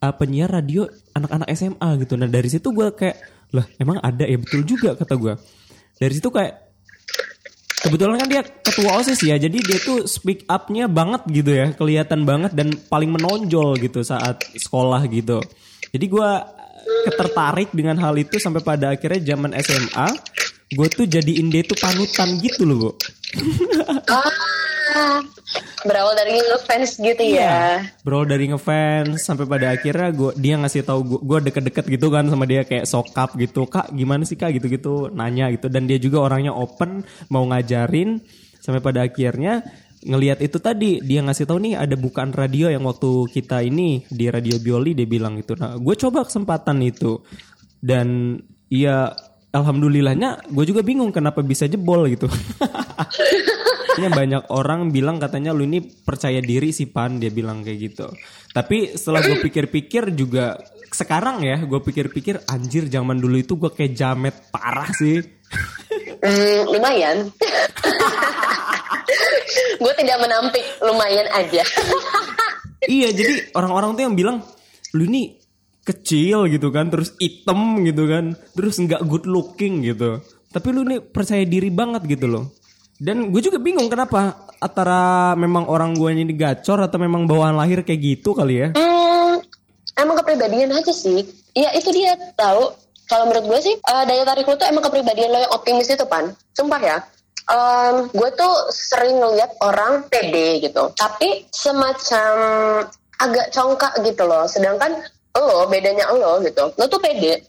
eh, 0.05 0.15
penyiar 0.21 0.53
radio 0.53 0.85
anak-anak 1.17 1.49
SMA 1.57 1.89
gitu. 2.05 2.21
Nah, 2.21 2.29
dari 2.29 2.53
situ 2.53 2.69
gue 2.77 2.93
kayak 2.93 3.17
lah 3.53 3.69
emang 3.77 4.01
ada 4.01 4.25
ya 4.25 4.41
betul 4.41 4.65
juga 4.65 4.97
kata 4.97 5.15
gue 5.17 5.35
dari 6.03 6.19
situ 6.19 6.35
kayak 6.35 6.59
kebetulan 7.87 8.19
kan 8.19 8.27
dia 8.27 8.43
ketua 8.43 8.99
osis 8.99 9.23
ya 9.23 9.39
jadi 9.39 9.55
dia 9.55 9.79
tuh 9.79 10.11
speak 10.11 10.43
upnya 10.51 10.91
banget 10.91 11.23
gitu 11.31 11.55
ya 11.55 11.71
kelihatan 11.79 12.27
banget 12.27 12.51
dan 12.59 12.75
paling 12.91 13.15
menonjol 13.15 13.79
gitu 13.79 14.03
saat 14.03 14.43
sekolah 14.59 15.07
gitu. 15.07 15.39
Jadi 15.95 16.05
gue 16.11 16.31
ketertarik 17.07 17.71
dengan 17.71 18.03
hal 18.03 18.19
itu 18.19 18.43
sampai 18.43 18.67
pada 18.67 18.99
akhirnya 18.99 19.35
zaman 19.35 19.55
SMA 19.63 20.09
gue 20.73 20.89
tuh 20.89 21.07
jadiin 21.07 21.53
dia 21.53 21.63
tuh 21.63 21.79
panutan 21.79 22.35
gitu 22.43 22.67
loh 22.67 22.77
bu. 22.77 22.91
Ah 24.11 25.23
berawal 25.87 26.15
dari 26.15 26.39
ngefans 26.39 26.99
gitu 26.99 27.25
ya. 27.25 27.83
Bro 28.03 28.27
dari 28.27 28.51
ngefans 28.51 29.23
sampai 29.23 29.45
pada 29.47 29.75
akhirnya 29.75 30.09
gue 30.11 30.31
dia 30.39 30.55
ngasih 30.59 30.83
tahu 30.87 31.01
gue 31.05 31.21
gue 31.23 31.39
deket-deket 31.51 31.85
gitu 31.99 32.07
kan 32.11 32.27
sama 32.31 32.45
dia 32.47 32.63
kayak 32.65 32.87
sokap 32.87 33.35
gitu. 33.39 33.67
Kak 33.67 33.93
gimana 33.95 34.23
sih 34.27 34.39
kak? 34.39 34.55
gitu-gitu 34.57 35.11
nanya 35.13 35.51
gitu. 35.51 35.67
Dan 35.69 35.91
dia 35.91 35.99
juga 35.99 36.25
orangnya 36.25 36.55
open 36.55 37.03
mau 37.31 37.47
ngajarin. 37.47 38.23
Sampai 38.63 38.79
pada 38.79 39.03
akhirnya 39.03 39.67
ngelihat 40.03 40.43
itu 40.43 40.59
tadi 40.59 40.99
dia 41.03 41.23
ngasih 41.23 41.47
tahu 41.47 41.59
nih 41.63 41.75
ada 41.79 41.95
bukaan 41.95 42.35
radio 42.35 42.71
yang 42.71 42.83
waktu 42.87 43.31
kita 43.31 43.63
ini 43.63 44.03
di 44.11 44.27
radio 44.31 44.59
Bioli 44.59 44.99
dia 44.99 45.07
bilang 45.07 45.39
itu 45.39 45.55
nah 45.55 45.79
gue 45.79 45.95
coba 45.99 46.27
kesempatan 46.27 46.79
itu. 46.83 47.23
Dan 47.83 48.39
ya 48.71 49.11
alhamdulillahnya 49.53 50.49
gue 50.49 50.65
juga 50.65 50.81
bingung 50.81 51.13
kenapa 51.13 51.45
bisa 51.45 51.69
jebol 51.69 52.09
gitu 52.09 52.25
Ini 53.93 54.09
banyak 54.09 54.43
orang 54.57 54.89
bilang 54.89 55.21
katanya 55.21 55.53
lu 55.53 55.69
ini 55.69 55.85
percaya 55.85 56.41
diri 56.41 56.73
sih 56.73 56.89
pan. 56.89 57.21
Dia 57.21 57.29
bilang 57.29 57.61
kayak 57.61 57.79
gitu. 57.79 58.07
Tapi 58.53 58.97
setelah 58.97 59.21
gue 59.21 59.37
pikir-pikir 59.45 60.17
juga 60.17 60.57
sekarang 60.93 61.41
ya 61.41 61.57
gue 61.65 61.81
pikir-pikir 61.81 62.45
anjir 62.49 62.89
zaman 62.93 63.17
dulu 63.17 63.41
itu 63.41 63.57
gue 63.57 63.73
kayak 63.73 63.93
jamet 63.97 64.37
parah 64.53 64.89
sih. 64.97 65.21
Hmm, 66.23 66.61
lumayan. 66.69 67.29
Gue 69.83 69.93
tidak 69.99 70.23
menampik 70.23 70.65
lumayan 70.81 71.27
aja. 71.35 71.67
Iya 72.87 73.09
jadi 73.13 73.53
orang-orang 73.59 73.99
tuh 73.99 74.03
yang 74.07 74.15
bilang 74.17 74.37
lu 74.95 75.05
ini 75.11 75.37
kecil 75.83 76.47
gitu 76.47 76.71
kan 76.71 76.89
terus 76.89 77.19
item 77.19 77.83
gitu 77.83 78.07
kan 78.07 78.39
terus 78.55 78.79
nggak 78.79 79.03
good 79.05 79.27
looking 79.27 79.83
gitu. 79.83 80.23
Tapi 80.53 80.69
lu 80.71 80.87
ini 80.87 81.03
percaya 81.03 81.43
diri 81.43 81.69
banget 81.69 82.07
gitu 82.07 82.31
loh 82.31 82.62
dan 83.03 83.35
gue 83.35 83.43
juga 83.43 83.59
bingung 83.59 83.91
kenapa 83.91 84.47
antara 84.63 85.35
memang 85.35 85.67
orang 85.67 85.99
gue 85.99 86.15
ini 86.15 86.31
gacor 86.39 86.79
atau 86.87 87.03
memang 87.03 87.27
bawaan 87.27 87.59
lahir 87.59 87.83
kayak 87.83 87.99
gitu 87.99 88.31
kali 88.31 88.63
ya 88.63 88.69
Hmm, 88.79 89.43
emang 89.99 90.15
kepribadian 90.23 90.71
aja 90.71 90.95
sih. 90.95 91.27
Ya 91.53 91.75
itu 91.75 91.91
dia 91.91 92.15
tahu. 92.39 92.71
Kalau 93.11 93.27
menurut 93.27 93.45
gue 93.51 93.61
sih 93.61 93.75
eh, 93.75 94.05
daya 94.07 94.23
tarik 94.23 94.47
lo 94.47 94.55
tuh 94.55 94.71
emang 94.71 94.87
kepribadian 94.87 95.35
lo 95.35 95.43
yang 95.43 95.53
optimis 95.53 95.91
itu 95.91 96.07
pan. 96.07 96.31
Sumpah 96.55 96.81
ya. 96.81 96.97
Em, 97.51 98.07
gue 98.15 98.31
tuh 98.39 98.55
sering 98.71 99.19
ngeliat 99.19 99.51
orang 99.67 100.07
pede 100.07 100.63
gitu. 100.63 100.95
Tapi 100.95 101.51
semacam 101.51 102.33
agak 103.19 103.51
congkak 103.51 103.93
gitu 104.07 104.23
loh. 104.25 104.47
Sedangkan 104.47 104.95
lo 105.35 105.67
bedanya 105.67 106.07
lo 106.15 106.39
gitu. 106.41 106.71
Lo 106.79 106.87
tuh 106.87 107.03
pede. 107.03 107.43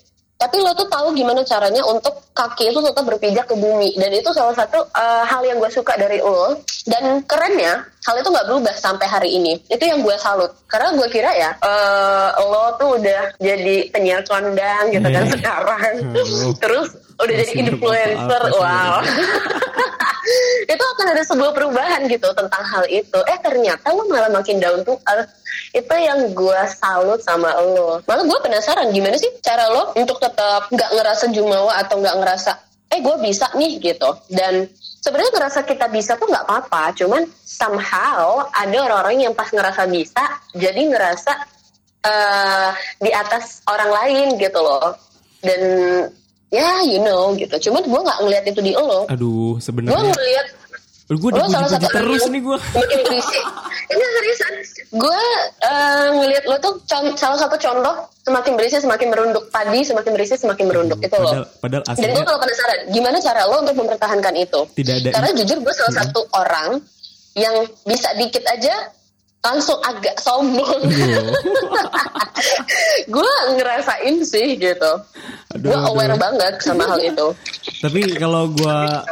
Tapi 0.43 0.59
lo 0.59 0.75
tuh 0.75 0.91
tahu 0.91 1.15
gimana 1.15 1.39
caranya 1.47 1.79
untuk 1.88 2.19
kaki 2.35 2.75
itu 2.75 2.83
tetap 2.83 3.07
berpijak 3.07 3.47
ke 3.47 3.55
bumi. 3.55 3.95
Dan 3.95 4.12
itu 4.12 4.27
salah 4.35 4.51
satu 4.51 4.83
eh, 4.91 5.23
hal 5.23 5.39
yang 5.47 5.55
gue 5.55 5.71
suka 5.71 5.95
dari 5.95 6.19
lo. 6.19 6.59
Dan 6.83 7.23
kerennya, 7.23 7.79
hal 8.03 8.15
itu 8.15 8.27
nggak 8.27 8.48
berubah 8.48 8.75
sampai 8.75 9.07
hari 9.07 9.29
ini. 9.33 9.55
Itu 9.65 9.79
yang 9.81 10.03
gue 10.03 10.15
salut. 10.17 10.51
Karena 10.67 10.91
gue 10.91 11.07
kira 11.07 11.31
ya, 11.31 11.51
eh, 11.55 12.29
lo 12.38 12.75
tuh 12.75 13.00
udah 13.00 13.36
jadi 13.38 13.88
penyiar 13.89 14.22
kondang 14.24 14.91
gitu 14.91 15.03
kan 15.05 15.24
Iya. 15.24 15.31
sekarang. 15.33 15.93
Halo. 16.12 16.24
Terus 16.63 16.88
udah 17.15 17.33
jadi 17.33 17.51
Masih 17.53 17.63
influencer. 17.69 18.41
berapa 18.43 18.48
sih? 18.50 18.60
Wow. 18.60 18.98
itu 20.74 20.79
akan 20.79 21.07
ada 21.12 21.24
sebuah 21.24 21.51
perubahan 21.51 22.01
gitu 22.07 22.27
tentang 22.31 22.63
hal 22.63 22.83
itu. 22.88 23.19
Eh 23.27 23.38
ternyata 23.39 23.91
lo 23.91 24.07
malah 24.07 24.31
makin 24.31 24.57
down 24.57 24.79
to 24.81 24.95
earth. 25.05 25.31
Itu 25.72 25.93
yang 25.93 26.31
gue 26.31 26.60
salut 26.72 27.19
sama 27.19 27.51
lo. 27.60 28.00
Malah 28.03 28.24
gue 28.24 28.39
penasaran 28.41 28.89
gimana 28.89 29.15
sih 29.15 29.29
cara 29.39 29.67
lo 29.67 29.91
untuk 29.93 30.17
tetap 30.17 30.67
nggak 30.69 30.91
ngerasa 30.91 31.27
jumawa 31.29 31.79
atau 31.79 32.00
nggak 32.00 32.17
ngerasa 32.19 32.51
eh 32.88 33.00
gue 33.00 33.15
bisa 33.19 33.50
nih 33.53 33.79
gitu. 33.79 34.10
Dan 34.29 34.69
sebenarnya 35.03 35.31
ngerasa 35.36 35.60
kita 35.67 35.91
bisa 35.91 36.15
tuh 36.15 36.31
nggak 36.31 36.48
apa-apa. 36.48 36.95
Cuman 36.95 37.27
somehow 37.43 38.48
ada 38.55 38.77
orang-orang 38.79 39.27
yang 39.27 39.36
pas 39.36 39.51
ngerasa 39.51 39.83
bisa 39.91 40.24
jadi 40.55 40.79
ngerasa 40.79 41.31
eh 42.03 42.72
di 43.03 43.12
atas 43.12 43.60
orang 43.67 43.91
lain 43.91 44.27
gitu 44.39 44.60
loh. 44.63 44.95
Dan 45.43 45.62
ya 46.48 46.79
you 46.88 47.03
know 47.03 47.36
gitu. 47.36 47.69
Cuman 47.69 47.83
gue 47.83 48.01
nggak 48.07 48.19
ngeliat 48.24 48.43
itu 48.48 48.62
di 48.63 48.72
lo. 48.72 49.03
aduh 49.12 49.60
sebenarnya 49.60 50.15
ngeliat 50.15 50.48
gue 50.48 50.55
lo 50.55 50.62
salah 51.03 51.19
dipuji 51.19 51.72
satu 51.75 51.88
terus 51.91 52.24
nih 52.31 52.41
gue 52.41 52.57
ini 53.93 54.03
seriusan. 54.15 54.53
Gue 54.95 55.24
eh, 55.60 56.07
ngelihat 56.15 56.43
lo 56.48 56.55
tuh 56.63 56.74
con- 56.88 57.15
salah 57.19 57.38
satu 57.38 57.60
contoh 57.60 58.07
semakin 58.24 58.51
berisik 58.55 58.79
semakin 58.79 59.07
merunduk. 59.12 59.43
Padi 59.51 59.83
semakin 59.83 60.12
berisik 60.15 60.39
semakin 60.39 60.65
merunduk. 60.72 60.98
Itu 61.03 61.12
padahal, 61.13 61.43
loh 61.43 61.48
padahal 61.60 61.83
dan 61.83 61.91
gue 61.91 62.07
aslinya 62.07 62.24
kalau 62.24 62.39
penasaran 62.39 62.79
gimana 62.89 63.17
cara 63.19 63.41
lo 63.45 63.55
untuk 63.62 63.75
mempertahankan 63.75 64.33
itu? 64.39 64.60
Tidak 64.74 64.95
ada- 65.03 65.13
karena 65.13 65.29
jujur 65.43 65.57
gue 65.60 65.74
salah 65.75 65.93
satu 66.01 66.22
orang 66.33 66.69
yang 67.33 67.55
bisa 67.83 68.10
dikit 68.15 68.45
aja 68.48 68.93
langsung 69.43 69.75
agak 69.83 70.15
sombong. 70.24 70.88
Gue 73.13 73.31
ngerasain 73.60 74.15
sih 74.24 74.55
gitu. 74.55 74.91
Gue 75.60 75.75
aduh. 75.75 75.91
aware 75.91 76.15
banget 76.15 76.63
sama 76.63 76.88
hal 76.88 77.00
itu. 77.03 77.27
Tapi 77.83 78.15
kalau 78.15 78.48
gua 78.55 79.03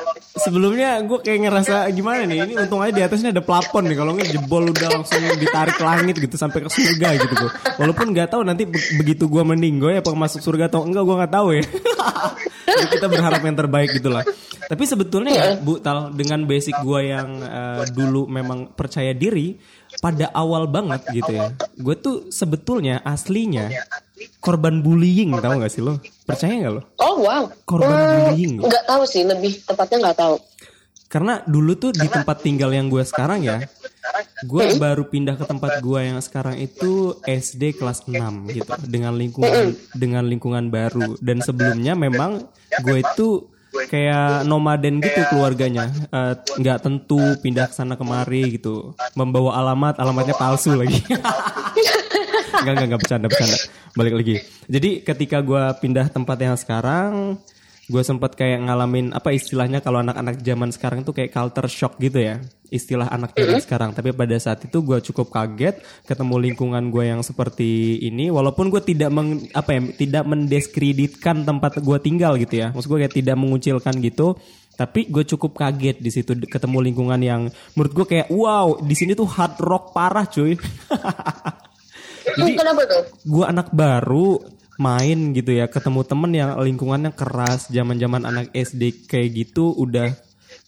sebelumnya 0.43 0.99
gue 1.05 1.19
kayak 1.21 1.39
ngerasa 1.47 1.75
gimana 1.93 2.25
nih? 2.25 2.37
Ini 2.49 2.53
untung 2.65 2.81
aja 2.81 2.93
di 2.93 3.03
atasnya 3.05 3.29
ada 3.31 3.43
plafon 3.43 3.87
nih. 3.87 3.97
Kalau 3.97 4.11
nggak 4.17 4.29
jebol 4.33 4.63
udah 4.69 4.89
langsung 4.91 5.21
ditarik 5.37 5.75
ke 5.77 5.83
langit 5.85 6.15
gitu 6.17 6.35
sampai 6.35 6.65
ke 6.65 6.69
surga 6.69 7.07
gitu 7.21 7.33
gua. 7.37 7.51
Walaupun 7.77 8.11
nggak 8.11 8.29
tahu 8.33 8.41
nanti 8.41 8.63
be- 8.65 8.91
begitu 9.01 9.29
gua 9.29 9.45
meninggal 9.45 9.93
ya 9.95 9.99
apa 10.01 10.11
masuk 10.13 10.41
surga 10.41 10.67
atau 10.67 10.83
enggak 10.83 11.03
gua 11.05 11.15
nggak 11.23 11.33
tahu 11.33 11.47
ya. 11.55 11.63
Jadi 12.71 12.87
kita 12.97 13.07
berharap 13.11 13.41
yang 13.43 13.57
terbaik 13.57 13.89
gitulah. 13.93 14.23
Tapi 14.71 14.83
sebetulnya 14.87 15.33
ya 15.35 15.47
Bu 15.59 15.83
Tal 15.83 16.15
dengan 16.15 16.47
basic 16.47 16.79
gua 16.81 17.03
yang 17.03 17.29
eh, 17.43 17.83
dulu 17.91 18.25
memang 18.31 18.71
percaya 18.71 19.11
diri 19.11 19.59
pada 19.99 20.31
awal 20.31 20.71
banget 20.71 21.03
gitu 21.11 21.35
ya. 21.35 21.51
Gue 21.75 21.99
tuh 21.99 22.31
sebetulnya 22.31 23.03
aslinya 23.03 23.67
korban 24.41 24.83
bullying 24.83 25.33
tahu 25.37 25.61
nggak 25.61 25.71
sih 25.71 25.81
lo? 25.81 25.97
Percaya 26.25 26.53
nggak 26.61 26.73
lo? 26.73 26.81
oh 26.99 27.15
wow. 27.23 27.43
Korban 27.63 28.29
bullying 28.29 28.61
lo. 28.61 28.69
nggak 28.69 28.85
tahu 28.85 29.03
sih 29.07 29.23
lebih 29.25 29.61
tepatnya 29.65 30.09
nggak 30.09 30.17
tahu. 30.19 30.35
Karena 31.11 31.43
dulu 31.43 31.75
tuh 31.75 31.91
di 31.91 32.07
tempat 32.07 32.39
tinggal 32.39 32.71
yang 32.71 32.87
gue 32.87 33.03
sekarang 33.03 33.43
ya, 33.43 33.59
gue 34.47 34.63
baru 34.79 35.03
pindah 35.11 35.35
ke 35.35 35.43
tempat 35.43 35.83
gue 35.83 35.99
yang 36.07 36.23
sekarang 36.23 36.55
itu 36.55 37.19
SD 37.27 37.75
kelas 37.75 38.07
6 38.07 38.15
gitu 38.55 38.71
dengan 38.87 39.19
lingkungan 39.19 39.75
dengan 39.91 40.23
lingkungan 40.23 40.71
baru. 40.71 41.19
Dan 41.19 41.43
sebelumnya 41.43 41.99
memang 41.99 42.47
gue 42.79 43.03
itu 43.03 43.43
kayak 43.91 44.47
nomaden 44.47 45.03
gitu 45.03 45.27
keluarganya. 45.27 45.91
Eh, 45.91 46.33
nggak 46.63 46.79
tentu 46.79 47.19
pindah 47.43 47.67
ke 47.67 47.75
sana 47.75 47.99
kemari 47.99 48.55
gitu. 48.55 48.95
Membawa 49.11 49.59
alamat 49.59 49.99
alamatnya 49.99 50.39
palsu 50.39 50.79
lagi 50.79 51.03
Enggak, 52.51 52.73
enggak, 52.75 52.87
enggak 52.87 53.01
bercanda, 53.01 53.27
bercanda. 53.31 53.57
Balik 53.95 54.13
lagi. 54.19 54.35
Jadi 54.67 54.89
ketika 55.01 55.37
gue 55.39 55.63
pindah 55.79 56.07
tempat 56.11 56.37
yang 56.39 56.57
sekarang, 56.59 57.39
gue 57.91 58.03
sempat 58.07 58.39
kayak 58.39 58.71
ngalamin 58.71 59.11
apa 59.11 59.35
istilahnya 59.35 59.83
kalau 59.83 59.99
anak-anak 59.99 60.39
zaman 60.39 60.71
sekarang 60.71 61.03
tuh 61.03 61.11
kayak 61.11 61.35
culture 61.35 61.67
shock 61.67 61.99
gitu 61.99 62.23
ya. 62.23 62.39
Istilah 62.71 63.11
anak 63.11 63.35
zaman 63.35 63.59
sekarang. 63.59 63.89
Tapi 63.91 64.15
pada 64.15 64.35
saat 64.39 64.63
itu 64.63 64.79
gue 64.79 65.03
cukup 65.11 65.27
kaget 65.27 65.83
ketemu 66.07 66.35
lingkungan 66.51 66.87
gue 66.87 67.03
yang 67.11 67.19
seperti 67.19 67.99
ini 67.99 68.31
walaupun 68.31 68.71
gue 68.71 68.79
tidak 68.79 69.11
meng, 69.11 69.43
apa 69.51 69.75
ya 69.75 69.81
tidak 69.99 70.23
mendiskreditkan 70.23 71.43
tempat 71.43 71.83
gue 71.83 71.97
tinggal 71.99 72.39
gitu 72.39 72.63
ya. 72.63 72.71
Maksud 72.71 72.87
gue 72.87 72.99
kayak 73.07 73.15
tidak 73.15 73.35
mengucilkan 73.35 73.95
gitu. 73.99 74.39
Tapi 74.71 75.11
gue 75.11 75.27
cukup 75.27 75.59
kaget 75.59 75.99
di 75.99 76.09
situ 76.09 76.31
ketemu 76.47 76.79
lingkungan 76.79 77.19
yang 77.19 77.51
menurut 77.75 77.91
gue 77.91 78.05
kayak 78.07 78.31
wow 78.31 78.79
di 78.79 78.95
sini 78.95 79.13
tuh 79.13 79.27
hard 79.27 79.59
rock 79.59 79.91
parah 79.91 80.25
cuy 80.25 80.55
Jadi, 82.39 82.51
Kenapa 82.57 82.81
tuh? 82.85 83.03
gue 83.25 83.45
anak 83.45 83.67
baru 83.73 84.39
main 84.81 85.33
gitu 85.37 85.53
ya 85.53 85.69
ketemu 85.69 86.01
temen 86.01 86.31
yang 86.33 86.57
lingkungannya 86.57 87.13
keras 87.13 87.69
zaman-zaman 87.69 88.25
anak 88.25 88.49
SD 88.49 89.05
kayak 89.05 89.29
gitu 89.45 89.77
udah 89.77 90.09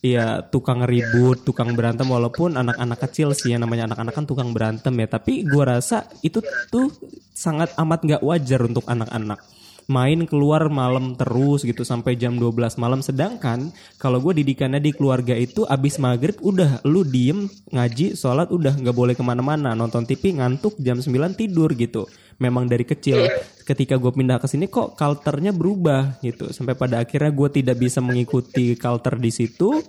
ya 0.03 0.43
tukang 0.43 0.83
ribut, 0.83 1.47
tukang 1.47 1.73
berantem 1.73 2.05
walaupun 2.05 2.59
anak-anak 2.59 2.99
kecil 3.07 3.31
sih 3.31 3.55
yang 3.55 3.63
namanya 3.63 3.87
anak-anak 3.89 4.13
kan 4.13 4.25
tukang 4.27 4.51
berantem 4.51 4.93
ya. 4.99 5.07
Tapi 5.07 5.47
gua 5.47 5.79
rasa 5.79 6.05
itu 6.21 6.43
tuh 6.67 6.91
sangat 7.31 7.71
amat 7.79 8.03
nggak 8.03 8.23
wajar 8.23 8.61
untuk 8.67 8.83
anak-anak 8.85 9.39
main 9.87 10.23
keluar 10.29 10.71
malam 10.71 11.15
terus 11.17 11.67
gitu 11.67 11.83
sampai 11.83 12.15
jam 12.15 12.35
12 12.39 12.79
malam. 12.79 13.03
Sedangkan 13.03 13.71
kalau 13.99 14.19
gue 14.23 14.43
didikannya 14.43 14.79
di 14.79 14.95
keluarga 14.95 15.35
itu 15.35 15.67
abis 15.67 15.99
maghrib 15.99 16.39
udah 16.39 16.83
lu 16.87 17.03
diem 17.03 17.47
ngaji 17.71 18.15
sholat 18.15 18.51
udah 18.51 18.79
nggak 18.79 18.95
boleh 18.95 19.15
ke 19.15 19.23
mana-mana. 19.23 19.75
Nonton 19.75 20.07
TV 20.07 20.35
ngantuk 20.37 20.79
jam 20.79 20.99
9 20.99 21.11
tidur 21.35 21.71
gitu. 21.75 22.07
Memang 22.41 22.65
dari 22.65 22.83
kecil 22.83 23.29
ketika 23.63 23.95
gue 23.95 24.11
pindah 24.11 24.41
ke 24.41 24.47
sini 24.49 24.67
kok 24.67 24.97
culture-nya 24.97 25.53
berubah 25.53 26.19
gitu. 26.25 26.49
Sampai 26.51 26.73
pada 26.73 27.03
akhirnya 27.03 27.31
gue 27.31 27.49
tidak 27.61 27.77
bisa 27.79 27.99
mengikuti 28.03 28.75
culture 28.75 29.19
di 29.19 29.31
situ. 29.31 29.83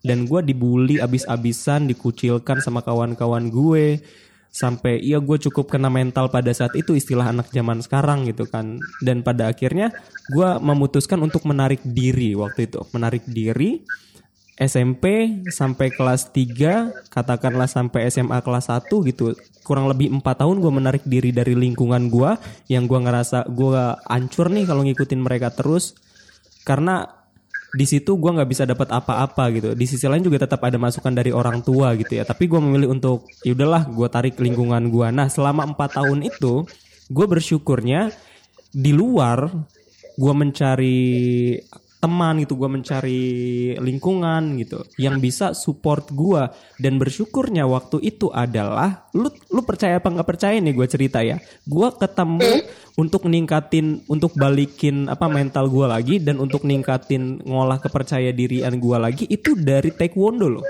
Dan 0.00 0.24
gue 0.24 0.40
dibully 0.40 0.96
abis-abisan 0.96 1.84
dikucilkan 1.84 2.64
sama 2.64 2.80
kawan-kawan 2.80 3.52
gue 3.52 4.00
sampai 4.50 4.98
iya 4.98 5.22
gue 5.22 5.38
cukup 5.38 5.70
kena 5.70 5.86
mental 5.86 6.26
pada 6.28 6.50
saat 6.50 6.74
itu 6.74 6.98
istilah 6.98 7.30
anak 7.30 7.48
zaman 7.54 7.78
sekarang 7.80 8.26
gitu 8.26 8.44
kan. 8.50 8.82
Dan 9.00 9.22
pada 9.22 9.48
akhirnya 9.48 9.94
gue 10.28 10.48
memutuskan 10.58 11.22
untuk 11.22 11.46
menarik 11.46 11.80
diri 11.86 12.34
waktu 12.34 12.66
itu. 12.66 12.82
Menarik 12.90 13.24
diri 13.30 13.80
SMP 14.60 15.38
sampai 15.48 15.88
kelas 15.88 16.36
3 16.36 17.08
katakanlah 17.08 17.64
sampai 17.70 18.10
SMA 18.12 18.42
kelas 18.44 18.68
1 18.68 18.90
gitu. 19.08 19.32
Kurang 19.64 19.88
lebih 19.88 20.12
empat 20.12 20.44
tahun 20.44 20.60
gue 20.60 20.72
menarik 20.74 21.04
diri 21.06 21.32
dari 21.32 21.56
lingkungan 21.56 22.10
gue 22.12 22.30
yang 22.68 22.84
gue 22.84 23.00
ngerasa 23.00 23.48
gue 23.48 23.82
ancur 24.04 24.52
nih 24.52 24.68
kalau 24.68 24.84
ngikutin 24.84 25.20
mereka 25.22 25.48
terus. 25.54 25.96
Karena 26.66 27.19
di 27.70 27.86
situ 27.86 28.18
gue 28.18 28.30
nggak 28.30 28.50
bisa 28.50 28.66
dapat 28.66 28.90
apa-apa 28.90 29.44
gitu. 29.54 29.68
Di 29.78 29.86
sisi 29.86 30.06
lain 30.10 30.26
juga 30.26 30.42
tetap 30.42 30.60
ada 30.66 30.76
masukan 30.76 31.14
dari 31.14 31.30
orang 31.30 31.62
tua 31.62 31.94
gitu 31.94 32.18
ya. 32.18 32.26
Tapi 32.26 32.50
gue 32.50 32.58
memilih 32.58 32.90
untuk 32.90 33.30
ya 33.46 33.54
udahlah 33.54 33.86
gue 33.86 34.08
tarik 34.10 34.36
lingkungan 34.38 34.90
gue 34.90 35.06
nah 35.10 35.26
selama 35.30 35.66
empat 35.74 36.00
tahun 36.00 36.26
itu 36.26 36.66
gue 37.10 37.26
bersyukurnya 37.26 38.14
di 38.70 38.94
luar 38.94 39.50
gue 40.14 40.34
mencari 40.34 41.00
teman 42.00 42.40
gitu 42.40 42.56
gue 42.56 42.70
mencari 42.72 43.24
lingkungan 43.76 44.56
gitu 44.56 44.80
yang 44.96 45.20
bisa 45.20 45.52
support 45.52 46.08
gue 46.08 46.48
dan 46.80 46.96
bersyukurnya 46.96 47.68
waktu 47.68 48.00
itu 48.00 48.32
adalah 48.32 49.04
lu 49.12 49.28
lu 49.52 49.60
percaya 49.60 50.00
apa 50.00 50.08
nggak 50.08 50.24
percaya 50.24 50.56
nih 50.56 50.72
gue 50.72 50.88
cerita 50.88 51.20
ya? 51.20 51.36
Gue 51.68 51.92
ketemu 51.92 52.64
untuk 52.96 53.28
ningkatin 53.28 54.08
untuk 54.08 54.32
balikin 54.32 55.12
apa 55.12 55.28
mental 55.28 55.68
gue 55.68 55.86
lagi 55.86 56.16
dan 56.24 56.40
untuk 56.40 56.64
ningkatin 56.64 57.44
ngolah 57.44 57.76
kepercaya 57.76 58.32
dirian 58.32 58.80
gue 58.80 58.96
lagi 58.96 59.24
itu 59.28 59.52
dari 59.52 59.92
taekwondo 59.92 60.48
loh 60.48 60.64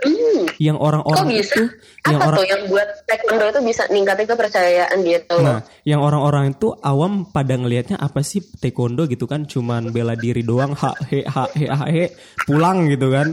yang 0.61 0.77
orang-orang 0.77 1.41
bisa? 1.41 1.57
itu 1.57 1.63
yang 2.05 2.21
Apa 2.21 2.27
orang 2.29 2.39
tuh 2.45 2.47
yang 2.53 2.63
buat 2.69 2.89
taekwondo 3.09 3.45
itu 3.49 3.61
bisa 3.65 3.83
ningkatin 3.89 4.27
kepercayaan 4.29 4.99
gitu 5.01 5.35
loh? 5.41 5.57
Nah, 5.57 5.61
yang 5.89 6.05
orang-orang 6.05 6.53
itu 6.53 6.77
awam 6.85 7.25
pada 7.25 7.57
ngelihatnya 7.57 7.97
apa 7.97 8.21
sih 8.21 8.45
taekwondo 8.45 9.09
gitu 9.09 9.25
kan 9.25 9.49
cuman 9.49 9.89
bela 9.89 10.13
diri 10.21 10.45
doang 10.45 10.77
ha 10.77 10.93
he 11.09 11.25
ha 11.25 11.49
he 11.57 11.65
ha 11.65 11.89
he 11.89 12.13
pulang 12.45 12.93
gitu 12.93 13.09
kan. 13.09 13.33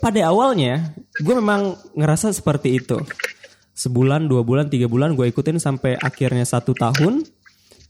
Pada 0.00 0.32
awalnya 0.32 0.96
gue 1.20 1.34
memang 1.36 1.76
ngerasa 1.92 2.32
seperti 2.32 2.80
itu. 2.80 2.96
Sebulan, 3.76 4.26
dua 4.26 4.42
bulan, 4.42 4.72
tiga 4.72 4.88
bulan 4.88 5.14
gue 5.14 5.28
ikutin 5.28 5.60
sampai 5.60 6.00
akhirnya 6.00 6.48
satu 6.48 6.72
tahun. 6.72 7.28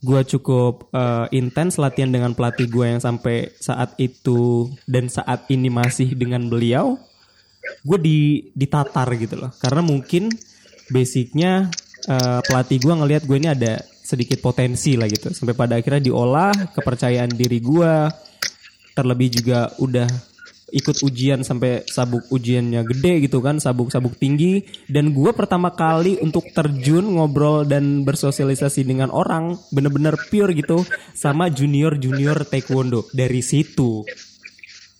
Gue 0.03 0.21
cukup 0.27 0.91
eh, 0.91 1.31
intens 1.31 1.79
latihan 1.79 2.11
dengan 2.11 2.35
pelatih 2.35 2.67
gue 2.67 2.91
yang 2.91 2.99
sampai 2.99 3.55
saat 3.55 3.95
itu 3.99 4.67
dan 4.83 5.07
saat 5.07 5.47
ini 5.47 5.71
masih 5.71 6.11
dengan 6.15 6.47
beliau 6.51 6.99
gue 7.83 7.97
di 7.99 8.19
ditatar 8.53 9.07
gitu 9.15 9.35
loh. 9.39 9.51
Karena 9.57 9.81
mungkin 9.83 10.29
basicnya 10.89 11.69
eh, 12.07 12.39
pelatih 12.43 12.79
gue 12.81 12.93
ngelihat 12.93 13.23
gue 13.25 13.37
ini 13.37 13.49
ada 13.49 13.79
sedikit 13.83 14.41
potensi 14.41 14.97
lah 14.97 15.05
gitu. 15.05 15.29
Sampai 15.31 15.53
pada 15.53 15.77
akhirnya 15.77 16.09
diolah 16.09 16.53
kepercayaan 16.73 17.31
diri 17.33 17.59
gue 17.61 17.93
terlebih 18.97 19.29
juga 19.31 19.69
udah 19.79 20.09
ikut 20.69 21.01
ujian 21.01 21.41
sampai 21.41 21.81
sabuk 21.89 22.29
ujiannya 22.29 22.85
gede 22.85 23.25
gitu 23.25 23.41
kan 23.41 23.57
sabuk-sabuk 23.57 24.17
tinggi. 24.17 24.65
Dan 24.85 25.13
gue 25.13 25.33
pertama 25.33 25.73
kali 25.73 26.17
untuk 26.21 26.49
terjun 26.53 27.05
ngobrol 27.17 27.65
dan 27.65 28.05
bersosialisasi 28.05 28.85
dengan 28.85 29.09
orang 29.09 29.57
bener-bener 29.73 30.17
pure 30.29 30.53
gitu 30.53 30.85
sama 31.13 31.49
junior 31.49 31.97
junior 31.97 32.45
taekwondo. 32.45 33.05
Dari 33.13 33.41
situ 33.41 34.05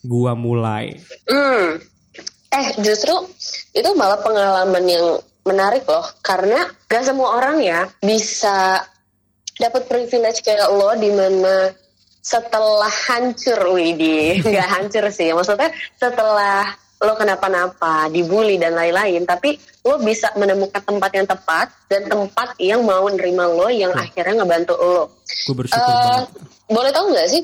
gua 0.04 0.36
mulai. 0.36 0.96
Hmm. 1.28 1.80
Eh 2.50 2.68
justru 2.80 3.14
itu 3.72 3.90
malah 3.94 4.18
pengalaman 4.18 4.84
yang 4.84 5.06
menarik 5.44 5.86
loh. 5.86 6.06
Karena 6.20 6.58
gak 6.86 7.04
semua 7.04 7.38
orang 7.38 7.60
ya 7.60 7.86
bisa 8.00 8.82
dapat 9.56 9.86
privilege 9.86 10.42
kayak 10.42 10.68
lo 10.68 10.96
di 10.96 11.10
mana 11.10 11.70
setelah 12.20 12.90
hancur 13.08 13.60
Widi. 13.72 14.38
Nggak 14.46 14.68
hancur 14.70 15.06
sih. 15.10 15.30
Maksudnya 15.30 15.70
setelah 15.96 16.66
lo 17.00 17.16
kenapa-napa 17.16 18.12
dibully 18.12 18.60
dan 18.60 18.76
lain-lain 18.76 19.24
tapi 19.24 19.56
lo 19.82 19.96
bisa 19.98 20.36
menemukan 20.36 20.84
tempat 20.84 21.12
yang 21.14 21.24
tepat 21.24 21.72
dan 21.88 22.04
tempat 22.06 22.60
yang 22.60 22.84
mau 22.84 23.08
nerima 23.08 23.48
lo 23.48 23.72
yang 23.72 23.96
akhirnya 23.96 24.44
ngebantu 24.44 24.76
lo. 24.76 25.16
Gue 25.48 25.56
bersyukur 25.56 25.80
Eh, 25.80 25.96
banget. 26.04 26.28
boleh 26.68 26.92
tahu 26.92 27.06
nggak 27.10 27.28
sih 27.30 27.42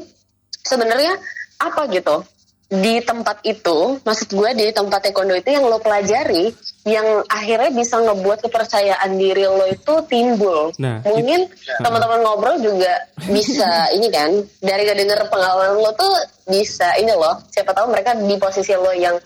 sebenarnya 0.61 1.15
apa 1.55 1.87
gitu 1.87 2.19
di 2.65 2.97
tempat 3.05 3.45
itu 3.45 4.01
maksud 4.01 4.33
gue 4.33 4.49
di 4.57 4.65
tempat 4.73 5.05
taekwondo 5.05 5.37
itu 5.37 5.53
yang 5.53 5.69
lo 5.69 5.77
pelajari 5.77 6.49
yang 6.89 7.21
akhirnya 7.29 7.69
bisa 7.69 8.01
ngebuat 8.01 8.41
kepercayaan 8.41 9.21
diri 9.21 9.45
lo 9.45 9.69
itu 9.69 9.93
timbul. 10.09 10.73
Nah, 10.81 11.05
mungkin 11.05 11.45
teman-teman 11.77 12.25
ngobrol 12.25 12.57
juga 12.57 13.05
bisa 13.29 13.69
ini 13.97 14.09
kan 14.09 14.33
dari 14.65 14.81
kedenger 14.81 15.29
pengalaman 15.29 15.77
lo 15.77 15.93
tuh 15.93 16.09
bisa 16.49 16.97
ini 16.97 17.13
loh 17.13 17.37
siapa 17.53 17.69
tahu 17.69 17.93
mereka 17.93 18.17
di 18.17 18.33
posisi 18.41 18.73
lo 18.73 18.89
yang 18.97 19.17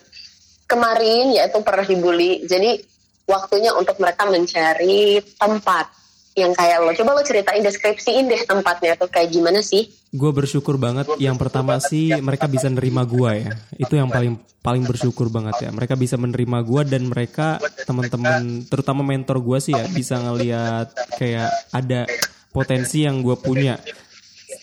kemarin 0.68 1.32
yaitu 1.32 1.64
pernah 1.64 1.88
dibully. 1.88 2.44
Jadi 2.44 2.76
waktunya 3.24 3.72
untuk 3.72 3.96
mereka 4.04 4.28
mencari 4.28 5.24
tempat 5.40 5.88
yang 6.38 6.54
kayak 6.54 6.82
lo 6.82 6.92
coba 6.94 7.12
lo 7.18 7.24
ceritain 7.26 7.62
deskripsiin 7.62 8.30
deh 8.30 8.42
tempatnya 8.46 8.96
tuh 8.96 9.10
kayak 9.10 9.34
gimana 9.34 9.60
sih 9.66 9.90
Gue 10.10 10.34
bersyukur 10.34 10.82
banget. 10.82 11.06
Yang 11.22 11.38
pertama 11.38 11.78
sih 11.78 12.10
mereka 12.18 12.50
bisa 12.50 12.66
nerima 12.66 13.06
gua 13.06 13.38
ya. 13.38 13.54
Itu 13.78 13.94
yang 13.94 14.10
paling 14.10 14.42
paling 14.66 14.82
bersyukur 14.82 15.30
banget 15.30 15.62
ya. 15.62 15.70
Mereka 15.70 15.94
bisa 15.94 16.18
menerima 16.18 16.66
gua 16.66 16.82
dan 16.82 17.06
mereka 17.06 17.62
teman-teman, 17.86 18.66
terutama 18.66 19.06
mentor 19.06 19.38
gua 19.38 19.62
sih 19.62 19.78
ya 19.78 19.86
bisa 19.86 20.18
ngelihat 20.18 20.90
kayak 21.14 21.54
ada 21.70 22.10
potensi 22.50 23.06
yang 23.06 23.22
gue 23.22 23.38
punya. 23.38 23.78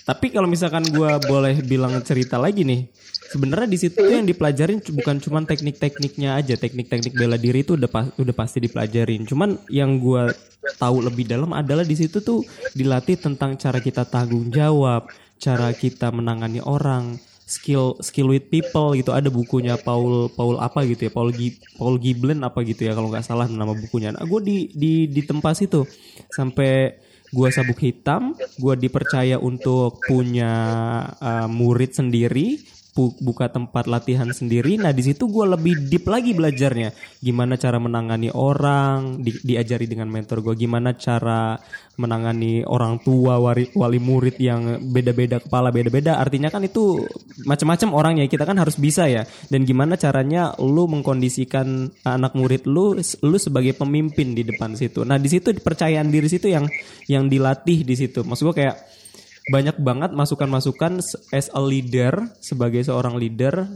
Tapi 0.03 0.35
kalau 0.35 0.51
misalkan 0.51 0.83
gua 0.91 1.23
boleh 1.23 1.63
bilang 1.63 1.95
cerita 2.03 2.43
lagi 2.43 2.67
nih, 2.67 2.91
sebenarnya 3.31 3.69
di 3.69 3.79
situ 3.79 4.03
yang 4.07 4.25
dipelajarin 4.27 4.79
bukan 4.81 5.19
cuma 5.19 5.43
teknik-tekniknya 5.43 6.39
aja, 6.39 6.55
teknik-teknik 6.55 7.15
bela 7.15 7.37
diri 7.37 7.67
itu 7.67 7.75
udah 7.75 7.91
pas- 7.91 8.13
udah 8.17 8.35
pasti 8.35 8.63
dipelajarin. 8.63 9.27
Cuman 9.27 9.59
yang 9.71 9.99
gua 9.99 10.31
tahu 10.79 11.03
lebih 11.05 11.27
dalam 11.31 11.55
adalah 11.55 11.87
di 11.87 11.95
situ 11.95 12.23
tuh 12.23 12.43
dilatih 12.75 13.19
tentang 13.19 13.55
cara 13.59 13.79
kita 13.79 14.07
tanggung 14.07 14.51
jawab, 14.51 15.11
cara 15.39 15.71
kita 15.75 16.11
menangani 16.11 16.59
orang, 16.63 17.19
skill 17.47 17.95
skill 18.03 18.35
with 18.35 18.51
people 18.51 18.95
gitu. 18.99 19.15
Ada 19.15 19.31
bukunya 19.31 19.79
Paul 19.79 20.31
Paul 20.35 20.59
apa 20.59 20.83
gitu 20.87 21.07
ya, 21.07 21.13
Paul 21.15 21.31
Gi, 21.35 21.59
Paul 21.79 21.97
Giblen 22.03 22.43
apa 22.43 22.63
gitu 22.67 22.87
ya 22.87 22.93
kalau 22.95 23.09
nggak 23.11 23.27
salah 23.27 23.47
nama 23.47 23.73
bukunya. 23.73 24.15
Nah, 24.15 24.27
gue 24.27 24.41
di 24.43 24.59
di 24.75 24.93
di 25.07 25.23
tempat 25.23 25.59
situ 25.59 25.87
sampai 26.35 26.99
gua 27.35 27.51
sabuk 27.51 27.83
hitam, 27.83 28.39
gua 28.59 28.79
dipercaya 28.79 29.39
untuk 29.39 29.99
punya 30.07 30.53
uh, 31.19 31.49
murid 31.51 31.91
sendiri 31.95 32.76
buka 32.97 33.53
tempat 33.53 33.85
latihan 33.85 34.27
sendiri. 34.33 34.81
Nah 34.81 34.91
di 34.97 35.05
situ 35.05 35.29
gue 35.29 35.45
lebih 35.45 35.93
deep 35.93 36.09
lagi 36.09 36.33
belajarnya. 36.33 37.21
Gimana 37.21 37.61
cara 37.61 37.77
menangani 37.77 38.33
orang, 38.33 39.21
di- 39.21 39.37
diajari 39.45 39.85
dengan 39.85 40.09
mentor 40.09 40.41
gue. 40.41 40.57
Gimana 40.57 40.97
cara 40.97 41.61
menangani 42.01 42.65
orang 42.65 43.01
tua, 43.05 43.37
wali, 43.37 43.69
wali 43.77 44.01
murid 44.01 44.37
yang 44.41 44.81
beda-beda 44.89 45.41
kepala, 45.41 45.69
beda-beda. 45.69 46.17
Artinya 46.17 46.49
kan 46.49 46.65
itu 46.65 47.05
macam-macam 47.45 47.89
orangnya. 47.93 48.25
Kita 48.25 48.49
kan 48.49 48.57
harus 48.57 48.81
bisa 48.81 49.05
ya. 49.05 49.29
Dan 49.53 49.69
gimana 49.69 50.01
caranya 50.01 50.57
lu 50.57 50.89
mengkondisikan 50.89 51.93
anak 52.09 52.33
murid 52.33 52.65
lu, 52.65 52.97
lu 53.01 53.37
sebagai 53.37 53.77
pemimpin 53.77 54.33
di 54.33 54.43
depan 54.45 54.73
situ. 54.73 55.05
Nah 55.05 55.21
di 55.21 55.29
situ 55.29 55.53
kepercayaan 55.53 56.09
diri 56.09 56.29
situ 56.33 56.49
yang 56.49 56.65
yang 57.07 57.29
dilatih 57.29 57.85
di 57.85 57.95
situ. 57.95 58.25
Maksud 58.25 58.53
gue 58.53 58.57
kayak 58.65 58.77
banyak 59.47 59.79
banget 59.79 60.11
masukan-masukan 60.11 60.99
as 61.31 61.47
a 61.55 61.63
leader 61.63 62.19
sebagai 62.43 62.83
seorang 62.83 63.15
leader 63.15 63.71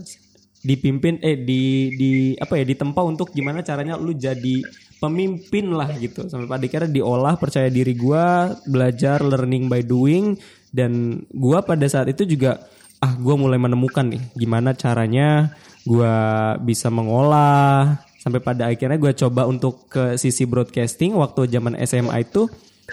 dipimpin 0.61 1.17
eh 1.25 1.41
di 1.41 1.89
di 1.97 2.11
apa 2.37 2.59
ya 2.59 2.65
ditempa 2.67 3.01
untuk 3.01 3.33
gimana 3.33 3.65
caranya 3.65 3.97
lu 3.97 4.13
jadi 4.13 4.61
pemimpin 5.01 5.73
lah 5.73 5.89
gitu. 5.97 6.29
Sampai 6.29 6.45
pada 6.45 6.61
akhirnya 6.61 6.91
diolah 6.91 7.33
percaya 7.39 7.71
diri 7.71 7.97
gua 7.97 8.53
belajar 8.69 9.25
learning 9.25 9.65
by 9.65 9.81
doing 9.81 10.37
dan 10.69 11.23
gua 11.33 11.65
pada 11.65 11.89
saat 11.89 12.13
itu 12.13 12.29
juga 12.29 12.61
ah 13.01 13.17
gua 13.17 13.33
mulai 13.33 13.57
menemukan 13.57 14.05
nih 14.05 14.21
gimana 14.37 14.77
caranya 14.77 15.55
gua 15.87 16.13
bisa 16.61 16.93
mengolah. 16.93 17.97
Sampai 18.21 18.37
pada 18.37 18.69
akhirnya 18.69 19.01
gua 19.01 19.17
coba 19.17 19.49
untuk 19.49 19.89
ke 19.89 20.19
sisi 20.21 20.45
broadcasting 20.45 21.17
waktu 21.17 21.49
zaman 21.49 21.73
SMA 21.81 22.21
itu 22.21 22.45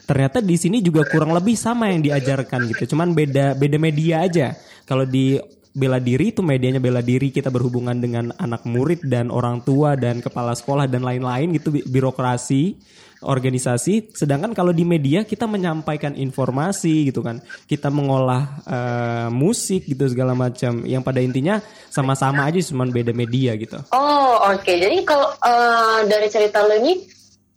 ternyata 0.04 0.38
di 0.44 0.54
sini 0.54 0.84
juga 0.84 1.06
kurang 1.08 1.32
lebih 1.34 1.56
sama 1.58 1.90
yang 1.90 2.04
diajarkan 2.04 2.68
gitu. 2.74 2.94
Cuman 2.94 3.16
beda 3.16 3.56
beda 3.56 3.76
media 3.80 4.26
aja. 4.26 4.54
Kalau 4.84 5.08
di 5.08 5.38
bela 5.72 6.02
diri 6.02 6.34
itu 6.34 6.42
medianya 6.42 6.82
bela 6.82 6.98
diri 6.98 7.30
kita 7.30 7.54
berhubungan 7.54 7.94
dengan 7.94 8.34
anak 8.34 8.66
murid 8.66 9.06
dan 9.06 9.30
orang 9.30 9.62
tua 9.62 9.94
dan 9.94 10.18
kepala 10.18 10.56
sekolah 10.58 10.90
dan 10.90 11.06
lain-lain 11.06 11.54
gitu 11.54 11.70
bi- 11.70 11.86
birokrasi 11.86 12.74
organisasi. 13.22 14.14
Sedangkan 14.14 14.54
kalau 14.54 14.70
di 14.70 14.86
media 14.86 15.26
kita 15.26 15.46
menyampaikan 15.50 16.14
informasi 16.14 17.10
gitu 17.10 17.22
kan. 17.22 17.42
Kita 17.66 17.90
mengolah 17.90 18.42
eh, 18.62 19.28
musik 19.30 19.86
gitu 19.90 20.06
segala 20.06 20.34
macam. 20.38 20.86
Yang 20.86 21.02
pada 21.02 21.20
intinya 21.22 21.56
sama-sama 21.90 22.46
aja 22.46 22.62
cuman 22.62 22.90
beda 22.94 23.10
media 23.14 23.58
gitu. 23.58 23.78
Oh 23.90 24.54
oke, 24.54 24.70
jadi 24.70 25.02
kalau 25.02 25.34
eh, 25.34 25.98
dari 26.06 26.28
cerita 26.30 26.62
lo 26.62 26.74
ini 26.78 27.02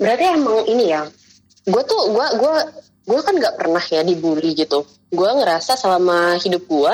berarti 0.01 0.23
emang 0.33 0.65
ini 0.65 0.85
ya, 0.89 1.05
gue 1.67 1.83
tuh 1.85 2.01
gue 2.09 2.27
gue 2.41 2.55
gue 3.01 3.19
kan 3.21 3.33
nggak 3.33 3.55
pernah 3.57 3.83
ya 3.83 4.01
dibully 4.01 4.53
gitu. 4.57 4.85
Gue 5.11 5.29
ngerasa 5.29 5.77
selama 5.77 6.37
hidup 6.41 6.63
gue 6.65 6.93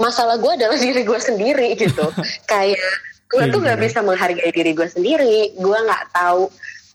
masalah 0.00 0.36
gue 0.40 0.52
adalah 0.52 0.78
diri 0.86 1.02
gue 1.04 1.20
sendiri 1.20 1.68
gitu. 1.76 2.06
Kayak 2.50 2.80
gue 3.32 3.44
tuh 3.48 3.60
nggak 3.64 3.80
bisa 3.80 4.04
menghargai 4.04 4.52
diri 4.52 4.72
gue 4.72 4.88
sendiri. 4.88 5.56
Gue 5.56 5.76
nggak 5.76 6.04
tahu 6.12 6.48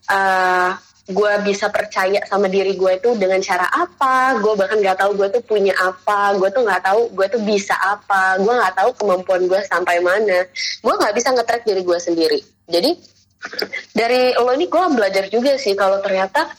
eh 0.08 0.72
gue 1.08 1.32
bisa 1.48 1.72
percaya 1.72 2.20
sama 2.28 2.52
diri 2.52 2.76
gue 2.76 2.92
itu 3.00 3.16
dengan 3.16 3.40
cara 3.40 3.68
apa. 3.72 4.38
Gue 4.44 4.54
bahkan 4.60 4.78
nggak 4.78 4.98
tahu 5.00 5.12
gue 5.16 5.28
tuh 5.40 5.44
punya 5.46 5.74
apa. 5.80 6.36
Gue 6.36 6.52
tuh 6.52 6.68
nggak 6.68 6.84
tahu 6.84 7.02
gue 7.16 7.28
tuh 7.32 7.42
bisa 7.48 7.74
apa. 7.80 8.38
Gue 8.44 8.54
nggak 8.54 8.76
tahu 8.76 8.90
kemampuan 9.00 9.42
gue 9.48 9.62
sampai 9.66 10.04
mana. 10.04 10.46
Gue 10.84 10.94
nggak 10.94 11.14
bisa 11.16 11.32
nge-track 11.32 11.64
diri 11.64 11.82
gue 11.82 12.00
sendiri. 12.00 12.40
Jadi 12.68 12.92
dari 13.96 14.36
lo 14.36 14.52
ini 14.52 14.68
gue 14.68 14.84
belajar 14.92 15.26
juga 15.32 15.56
sih 15.56 15.78
kalau 15.78 16.04
ternyata 16.04 16.50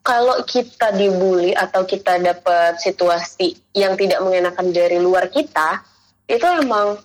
kalau 0.00 0.40
kita 0.48 0.96
dibully 0.96 1.52
atau 1.52 1.84
kita 1.84 2.16
dapat 2.20 2.80
situasi 2.80 3.52
yang 3.76 3.94
tidak 4.00 4.24
mengenakan 4.24 4.72
dari 4.72 4.96
luar 4.96 5.28
kita 5.28 5.84
itu 6.24 6.46
emang 6.46 6.96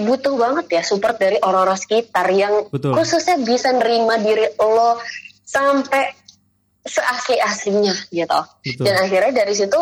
butuh 0.00 0.34
banget 0.34 0.80
ya 0.80 0.82
support 0.82 1.20
dari 1.20 1.36
orang-orang 1.44 1.76
sekitar 1.76 2.26
yang 2.32 2.66
Betul. 2.72 2.96
khususnya 2.96 3.36
bisa 3.44 3.70
nerima 3.70 4.16
diri 4.16 4.48
lo 4.56 4.98
sampai 5.44 6.16
seasli-aslinya 6.80 7.94
gitu. 8.08 8.40
Betul. 8.64 8.84
Dan 8.88 8.94
akhirnya 8.96 9.44
dari 9.44 9.52
situ 9.52 9.76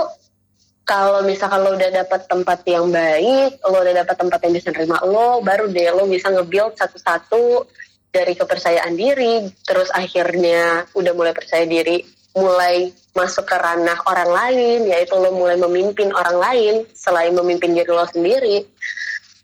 kalau 0.88 1.20
misalkan 1.22 1.60
lo 1.62 1.76
udah 1.76 1.90
dapat 1.92 2.24
tempat 2.26 2.64
yang 2.64 2.88
baik, 2.88 3.60
lo 3.68 3.76
udah 3.84 3.94
dapat 4.02 4.16
tempat 4.16 4.38
yang 4.48 4.52
bisa 4.56 4.72
nerima 4.72 4.98
lo, 5.04 5.44
baru 5.44 5.68
deh 5.68 5.92
lo 5.92 6.08
bisa 6.08 6.32
nge-build 6.32 6.80
satu-satu 6.80 7.68
dari 8.08 8.32
kepercayaan 8.32 8.96
diri, 8.96 9.52
terus 9.68 9.92
akhirnya 9.92 10.88
udah 10.96 11.12
mulai 11.12 11.36
percaya 11.36 11.68
diri, 11.68 12.00
mulai 12.32 12.90
masuk 13.12 13.44
ke 13.44 13.56
ranah 13.56 13.98
orang 14.04 14.30
lain, 14.30 14.80
yaitu 14.86 15.14
lo 15.14 15.32
mulai 15.32 15.56
memimpin 15.56 16.10
orang 16.10 16.36
lain 16.36 16.74
selain 16.92 17.32
memimpin 17.32 17.72
diri 17.72 17.88
lo 17.88 18.04
sendiri. 18.04 18.62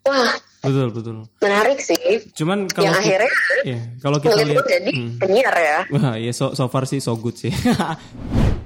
Wah, 0.04 0.30
betul 0.60 0.88
betul 0.92 1.16
menarik 1.40 1.80
sih. 1.80 2.24
cuman 2.32 2.68
kalau 2.68 2.88
yang 2.88 2.96
akhirnya 2.96 3.32
ya, 3.64 3.78
kalau 4.00 4.16
kita 4.16 4.36
lo 4.36 4.44
lihat 4.44 4.64
jadi 4.64 4.90
Hmm. 4.92 5.16
penyiar 5.16 5.56
ya. 5.56 5.78
Wah, 5.90 6.14
ya 6.16 6.32
so, 6.32 6.52
so 6.52 6.68
far 6.68 6.84
sih 6.84 7.00
so 7.00 7.16
good 7.16 7.34
sih. 7.34 7.52